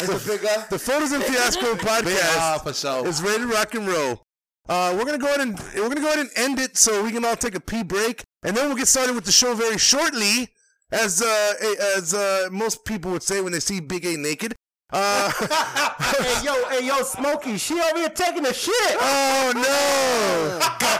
It's 0.00 0.26
a 0.26 0.28
big 0.28 0.44
uh. 0.44 0.64
the 0.70 0.78
photos 0.78 1.12
and 1.12 1.22
fiasco 1.24 1.74
podcast 1.74 2.62
for 2.62 2.72
sure. 2.72 3.06
is 3.06 3.22
ready 3.22 3.40
to 3.40 3.46
rock 3.48 3.74
and 3.74 3.86
roll. 3.88 4.22
Uh, 4.68 4.94
we're 4.96 5.04
gonna 5.04 5.18
go 5.18 5.26
ahead 5.26 5.40
and 5.40 5.58
we're 5.74 5.88
gonna 5.88 6.00
go 6.00 6.06
ahead 6.08 6.20
and 6.20 6.30
end 6.36 6.58
it 6.58 6.76
so 6.76 7.02
we 7.04 7.10
can 7.12 7.24
all 7.24 7.36
take 7.36 7.54
a 7.54 7.60
pee 7.60 7.82
break, 7.82 8.24
and 8.44 8.56
then 8.56 8.68
we'll 8.68 8.76
get 8.76 8.86
started 8.88 9.14
with 9.14 9.24
the 9.24 9.32
show 9.32 9.54
very 9.54 9.78
shortly. 9.78 10.50
As 10.92 11.22
uh, 11.22 11.52
as 11.96 12.14
uh, 12.14 12.48
most 12.52 12.84
people 12.84 13.10
would 13.10 13.22
say 13.22 13.40
when 13.40 13.52
they 13.52 13.60
see 13.60 13.80
Big 13.80 14.04
A 14.04 14.16
naked. 14.16 14.54
Uh, 14.92 15.28
hey 15.98 16.44
yo, 16.44 16.68
hey 16.68 16.86
yo, 16.86 17.02
Smokey, 17.02 17.56
she 17.56 17.80
over 17.80 17.98
here 17.98 18.08
taking 18.10 18.46
a 18.46 18.54
shit. 18.54 18.74
oh 19.00 19.52
no! 19.56 20.58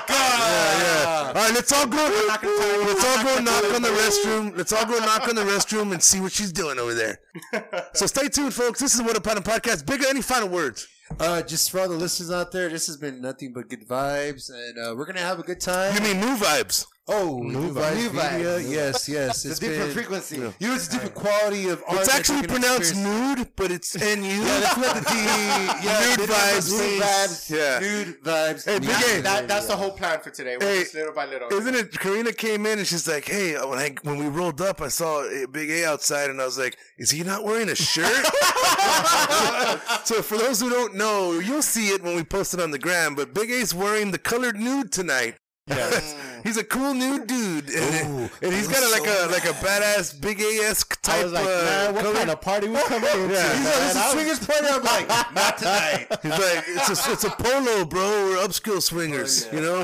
yeah, 0.08 0.80
yeah. 0.80 1.26
All 1.28 1.34
right, 1.34 1.54
let's 1.54 1.70
all 1.70 1.86
go. 1.86 2.26
Let's 2.26 3.04
all 3.04 3.22
go 3.22 3.40
knock 3.40 3.74
on 3.74 3.82
the 3.82 3.90
restroom. 3.90 4.56
Let's 4.56 4.72
all 4.72 4.86
go 4.86 4.98
knock 4.98 5.28
on 5.28 5.36
the 5.36 5.42
restroom 5.42 5.92
and 5.92 6.02
see 6.02 6.20
what 6.20 6.32
she's 6.32 6.50
doing 6.50 6.78
over 6.78 6.94
there. 6.94 7.20
So 7.92 8.06
stay 8.06 8.28
tuned, 8.28 8.54
folks. 8.54 8.80
This 8.80 8.94
is 8.94 9.02
What 9.02 9.16
Up 9.16 9.22
Partner 9.22 9.42
Podcast. 9.42 9.86
Big 9.86 10.02
A, 10.02 10.08
any 10.08 10.22
final 10.22 10.48
words? 10.48 10.88
Uh, 11.20 11.42
just 11.42 11.70
for 11.70 11.80
all 11.80 11.88
the 11.88 11.94
listeners 11.94 12.30
out 12.32 12.50
there, 12.50 12.68
this 12.68 12.86
has 12.86 12.96
been 12.96 13.20
nothing 13.20 13.52
but 13.52 13.68
good 13.68 13.86
vibes, 13.86 14.50
and 14.50 14.78
uh, 14.78 14.94
we're 14.96 15.06
gonna 15.06 15.20
have 15.20 15.38
a 15.38 15.42
good 15.44 15.60
time. 15.60 15.94
You 15.94 16.00
mean 16.00 16.18
new 16.18 16.34
vibes? 16.36 16.86
Oh, 17.06 17.38
new, 17.42 17.70
vibes, 17.70 18.64
New 18.64 18.70
Yes, 18.72 19.10
yes. 19.10 19.44
It's 19.44 19.58
a 19.58 19.60
different 19.60 19.88
been, 19.88 19.94
frequency. 19.94 20.36
You 20.36 20.42
know, 20.42 20.74
it's 20.74 20.88
a 20.88 20.92
different 20.92 21.14
quality 21.14 21.68
of 21.68 21.82
art. 21.86 22.00
It's 22.00 22.08
actually 22.14 22.46
pronounced 22.46 22.96
nude, 22.96 23.50
but 23.56 23.70
it's 23.70 23.94
N 24.02 24.24
U. 24.24 24.30
Yeah, 24.30 24.60
that's 24.60 24.76
what 24.78 24.94
the 24.94 25.00
D. 25.00 25.14
Yeah, 25.84 26.16
Nude 26.16 26.30
vibes. 26.30 26.70
Nude 26.70 27.02
vibes. 27.02 27.50
Yeah. 27.50 27.78
Nude 27.80 28.22
vibes. 28.22 28.64
Hey, 28.64 28.78
Big 28.78 28.88
That, 28.88 29.16
A. 29.18 29.22
that, 29.22 29.48
that's 29.48 29.66
the 29.66 29.76
whole 29.76 29.90
plan 29.90 30.20
for 30.20 30.30
today. 30.30 30.56
We're 30.58 30.66
Hey, 30.66 30.80
just 30.80 30.94
little 30.94 31.12
by 31.12 31.26
little. 31.26 31.52
Isn't 31.52 31.74
it? 31.74 31.92
Karina 31.92 32.32
came 32.32 32.64
in 32.64 32.78
and 32.78 32.86
she's 32.86 33.06
like, 33.06 33.26
"Hey, 33.26 33.52
when 33.66 33.78
I 33.78 33.94
when 34.02 34.16
we 34.16 34.28
rolled 34.28 34.62
up, 34.62 34.80
I 34.80 34.88
saw 34.88 35.24
a 35.24 35.46
Big 35.46 35.68
A 35.70 35.84
outside, 35.84 36.30
and 36.30 36.40
I 36.40 36.46
was 36.46 36.56
like, 36.56 36.78
is 36.96 37.10
he 37.10 37.22
not 37.22 37.44
wearing 37.44 37.68
a 37.68 37.74
shirt?" 37.74 38.06
so 40.04 40.22
for 40.22 40.38
those 40.38 40.58
who 40.58 40.70
don't 40.70 40.94
know, 40.94 41.32
you'll 41.32 41.60
see 41.60 41.88
it 41.88 42.02
when 42.02 42.16
we 42.16 42.24
post 42.24 42.54
it 42.54 42.60
on 42.60 42.70
the 42.70 42.78
gram. 42.78 43.14
But 43.14 43.34
Big 43.34 43.50
A's 43.50 43.74
wearing 43.74 44.10
the 44.10 44.18
colored 44.18 44.56
nude 44.58 44.90
tonight. 44.90 45.36
He's 46.44 46.56
a 46.56 46.62
cool 46.62 46.94
new 46.94 47.24
dude, 47.24 47.68
and, 47.70 48.30
and 48.42 48.52
he's 48.54 48.68
got 48.68 48.82
a, 48.84 48.88
like 48.92 49.08
a 49.08 49.26
like 49.32 49.44
a 49.44 49.54
badass 49.64 50.20
Big 50.20 50.40
A 50.40 50.44
esque 50.68 51.02
type. 51.02 51.16
I 51.20 51.24
was 51.24 51.32
like, 51.32 51.44
uh, 51.44 51.48
man, 51.48 51.94
what 51.94 52.04
color. 52.04 52.14
kind 52.14 52.30
of 52.30 52.40
party 52.40 52.68
we 52.68 52.76
coming 52.84 53.10
into? 53.22 53.34
Yeah. 53.34 53.54
He's 53.56 53.64
man? 53.64 53.64
like, 53.64 53.86
it's 53.88 53.96
I 53.96 54.00
a 54.00 54.04
was- 54.04 54.12
swingers 54.12 54.46
party. 54.46 54.66
I'm 54.70 54.82
like, 54.84 55.34
not 55.34 55.58
tonight. 55.58 56.06
He's 56.22 56.30
like, 56.30 56.64
it's 56.68 56.88
a, 57.08 57.12
it's 57.12 57.24
a 57.24 57.30
polo, 57.30 57.84
bro. 57.84 58.00
We're 58.28 58.46
upskill 58.46 58.80
swingers. 58.80 59.48
You 59.52 59.60
know, 59.60 59.82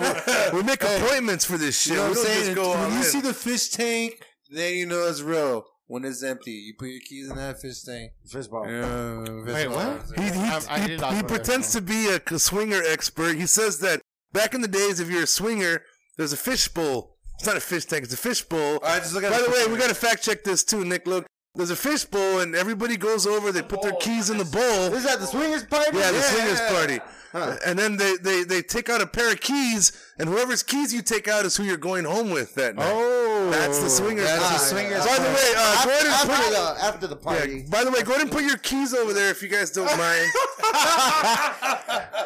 we, 0.53 0.59
we 0.59 0.63
make 0.63 0.83
appointments 0.85 1.45
for 1.45 1.59
this 1.59 1.81
shit. 1.81 1.93
You 1.95 1.99
know 1.99 2.09
what 2.11 2.19
I'm 2.19 2.25
saying? 2.25 2.45
just 2.45 2.55
go 2.55 2.73
all 2.73 2.89
when 2.89 2.93
you 2.99 3.03
see 3.03 3.21
the 3.21 3.35
fish 3.35 3.71
tank, 3.71 4.23
then 4.51 4.75
you 4.75 4.87
know 4.87 5.07
it's 5.09 5.23
real. 5.23 5.65
When 5.87 6.05
it's 6.05 6.23
empty, 6.23 6.53
you 6.53 6.75
put 6.79 6.87
your 6.89 7.01
keys 7.01 7.29
in 7.31 7.35
that 7.37 7.61
fish 7.61 7.83
tank. 7.83 8.13
Fistball. 8.33 8.65
Yeah, 8.71 9.45
fish 9.45 9.55
Wait, 9.55 9.67
ball. 9.67 9.77
what? 9.97 10.03
He, 10.17 10.23
he, 10.23 10.39
I- 10.39 10.61
I 10.69 10.79
he- 11.13 11.17
he 11.17 11.23
pretends 11.25 11.73
to 11.73 11.81
be 11.81 12.07
a 12.09 12.39
swinger 12.39 12.81
expert. 12.87 13.35
He 13.37 13.47
says 13.47 13.81
that 13.81 14.01
back 14.33 14.55
in 14.55 14.61
the 14.61 14.69
days, 14.69 15.01
if 15.01 15.11
you're 15.11 15.25
a 15.25 15.27
swinger, 15.27 15.83
there's 16.21 16.35
a 16.35 16.37
fish 16.37 16.69
bowl. 16.69 17.17
It's 17.37 17.47
not 17.47 17.57
a 17.57 17.61
fish 17.61 17.87
tank; 17.87 18.05
it's 18.05 18.13
a 18.13 18.17
fish 18.19 18.43
bowl. 18.43 18.79
Just 18.81 19.15
look 19.15 19.25
at 19.25 19.33
By 19.33 19.41
the 19.41 19.51
way, 19.51 19.67
we 19.73 19.79
got 19.79 19.89
to 19.89 19.95
fact 19.95 20.23
check 20.23 20.45
this 20.45 20.63
too, 20.63 20.85
Nick. 20.85 21.07
Look, 21.07 21.25
there's 21.55 21.71
a 21.71 21.77
fish 21.77 22.05
bowl, 22.05 22.41
and 22.41 22.55
everybody 22.55 22.99
goes 22.99 23.27
over. 23.27 23.51
They 23.51 23.63
put 23.63 23.81
their 23.81 23.95
oh, 23.95 23.99
keys 23.99 24.29
in 24.29 24.37
the 24.37 24.45
bowl. 24.45 24.93
Is 24.93 25.05
that 25.05 25.19
the 25.19 25.27
swingers 25.27 25.65
party? 25.65 25.97
Yeah, 25.97 26.13
the 26.13 26.21
swingers 26.21 26.61
Yeah. 26.61 26.73
party. 26.73 27.59
And 27.65 27.79
then 27.79 27.97
they, 27.97 28.17
they, 28.17 28.45
they 28.45 28.61
take 28.61 28.91
out 28.91 29.01
a 29.01 29.07
pair 29.07 29.33
of 29.33 29.41
keys, 29.41 29.93
and 30.21 30.29
whoever's 30.29 30.63
keys 30.63 30.93
you 30.95 31.03
take 31.03 31.27
out 31.29 31.45
is 31.45 31.57
who 31.57 31.65
you're 31.65 31.77
going 31.77 32.05
home 32.05 32.31
with 32.31 32.55
that 32.55 32.77
night. 32.77 32.91
Oh, 32.93 33.51
That's 33.51 33.79
the 33.81 33.89
swingers. 33.91 34.27
That's 34.27 34.51
the 34.51 34.59
swingers 34.59 35.05
By 35.07 35.17
the 35.17 35.29
way, 35.31 35.53
uh, 35.57 35.85
go 35.85 35.91
ahead 35.91 36.05
and 36.05 36.15
after 36.15 36.29
put, 36.29 36.51
the 36.51 36.85
after 36.85 37.07
the 37.07 37.17
party. 37.17 37.53
yeah, 37.53 37.71
by 37.71 37.85
the 37.85 37.91
way, 37.91 38.03
go 38.03 38.11
ahead 38.13 38.23
and 38.23 38.31
put 38.31 38.45
your 38.45 38.59
keys 38.59 38.95
over 38.95 39.13
there 39.13 39.31
if 39.31 39.43
you 39.43 39.49
guys 39.49 39.71
don't 39.71 39.87
mind. 39.99 40.31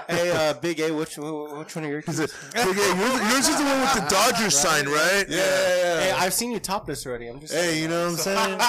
Hey, 0.07 0.31
uh, 0.31 0.53
Big 0.61 0.81
A, 0.81 0.91
which 0.93 1.17
which 1.17 1.75
one 1.77 1.85
of 1.85 1.91
your 1.91 2.03
keys? 2.03 2.19
Big 2.19 2.31
A, 2.67 2.97
yours, 2.97 3.33
yours 3.33 3.49
is 3.49 3.57
the 3.57 3.65
one 3.65 3.81
with 3.81 3.95
the 3.95 4.07
Dodgers 4.11 4.57
sign, 4.57 4.85
right? 4.87 5.25
Yeah, 5.29 5.37
yeah, 5.39 5.77
yeah. 5.77 6.01
Hey, 6.01 6.11
I've 6.13 6.35
seen 6.35 6.51
you 6.53 6.59
topless 6.61 7.07
already. 7.07 7.27
I'm 7.29 7.41
just. 7.41 7.55
Hey, 7.55 7.81
you 7.81 7.89
know 7.89 8.11
what 8.11 8.11
I'm 8.13 8.17
saying? 8.19 8.61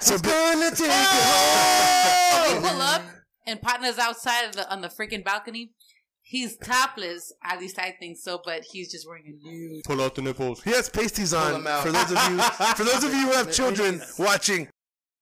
So 0.00 0.18
gonna 0.18 0.70
take 0.70 0.88
We 2.54 2.66
pull 2.66 2.80
up 2.80 3.02
and 3.46 3.60
partners 3.60 3.98
outside 3.98 4.44
of 4.46 4.52
the 4.52 4.70
on 4.72 4.80
the 4.80 4.88
freaking 4.88 5.22
balcony. 5.22 5.72
He's 6.30 6.58
topless, 6.58 7.32
at 7.42 7.58
least 7.58 7.78
I 7.78 7.96
think 7.98 8.18
so, 8.18 8.42
but 8.44 8.62
he's 8.62 8.92
just 8.92 9.08
wearing 9.08 9.24
a 9.26 9.46
nude. 9.48 9.82
Pull 9.84 10.02
out 10.02 10.14
the 10.14 10.20
nipples. 10.20 10.62
He 10.62 10.68
has 10.72 10.90
pasties 10.90 11.32
on. 11.32 11.62
For 11.82 11.90
those 11.90 12.10
of 12.12 12.18
you, 12.30 12.38
for 12.76 12.84
those 12.84 13.02
of 13.02 13.14
you 13.14 13.28
who 13.28 13.32
have 13.32 13.50
children 13.50 14.02
watching, 14.18 14.68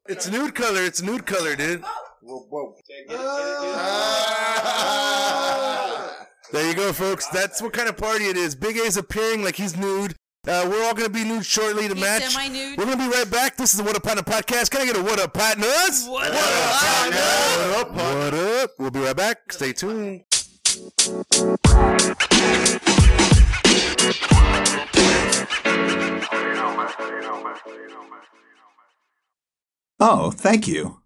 it's 0.09 0.29
nude 0.29 0.57
color. 0.57 0.83
It's 0.83 1.03
nude 1.03 1.25
color, 1.25 1.55
dude. 1.55 1.85
Whoa, 2.23 2.41
whoa. 2.51 2.75
There 6.53 6.69
you 6.69 6.75
go, 6.77 6.93
folks. 6.93 7.27
That's 7.29 7.61
what 7.61 7.73
kind 7.73 7.89
of 7.89 7.97
party 7.97 8.27
it 8.27 8.37
is. 8.37 8.55
Big 8.55 8.77
A's 8.77 8.97
appearing 8.97 9.43
like 9.43 9.57
he's 9.57 9.77
nude. 9.77 10.15
Uh, 10.47 10.65
we're 10.71 10.85
all 10.85 10.95
going 10.95 11.09
to 11.09 11.13
be 11.13 11.25
nude 11.25 11.45
shortly 11.45 11.89
to 11.89 11.95
He's 11.95 12.03
match. 12.03 12.23
semi-nude. 12.23 12.79
We're 12.79 12.85
going 12.85 12.99
to 12.99 13.05
be 13.05 13.11
right 13.13 13.29
back. 13.29 13.57
This 13.57 13.73
is 13.75 13.79
the 13.79 13.83
What 13.85 13.97
Up 13.97 14.05
Partner 14.05 14.23
podcast. 14.23 14.71
Can 14.71 14.83
I 14.83 14.87
get 14.87 14.97
a 14.97 15.03
What 15.03 15.19
Up 15.19 15.35
Partners? 15.35 16.07
What, 16.07 16.33
What 16.33 17.75
up? 17.75 17.91
What 17.93 18.35
up? 18.35 18.71
We'll 18.79 18.93
be 18.93 19.01
right 19.01 19.17
back. 19.17 19.53
Stay 19.53 19.73
tuned. 19.73 20.23
Oh, 29.99 30.31
thank 30.31 30.69
you. 30.69 31.01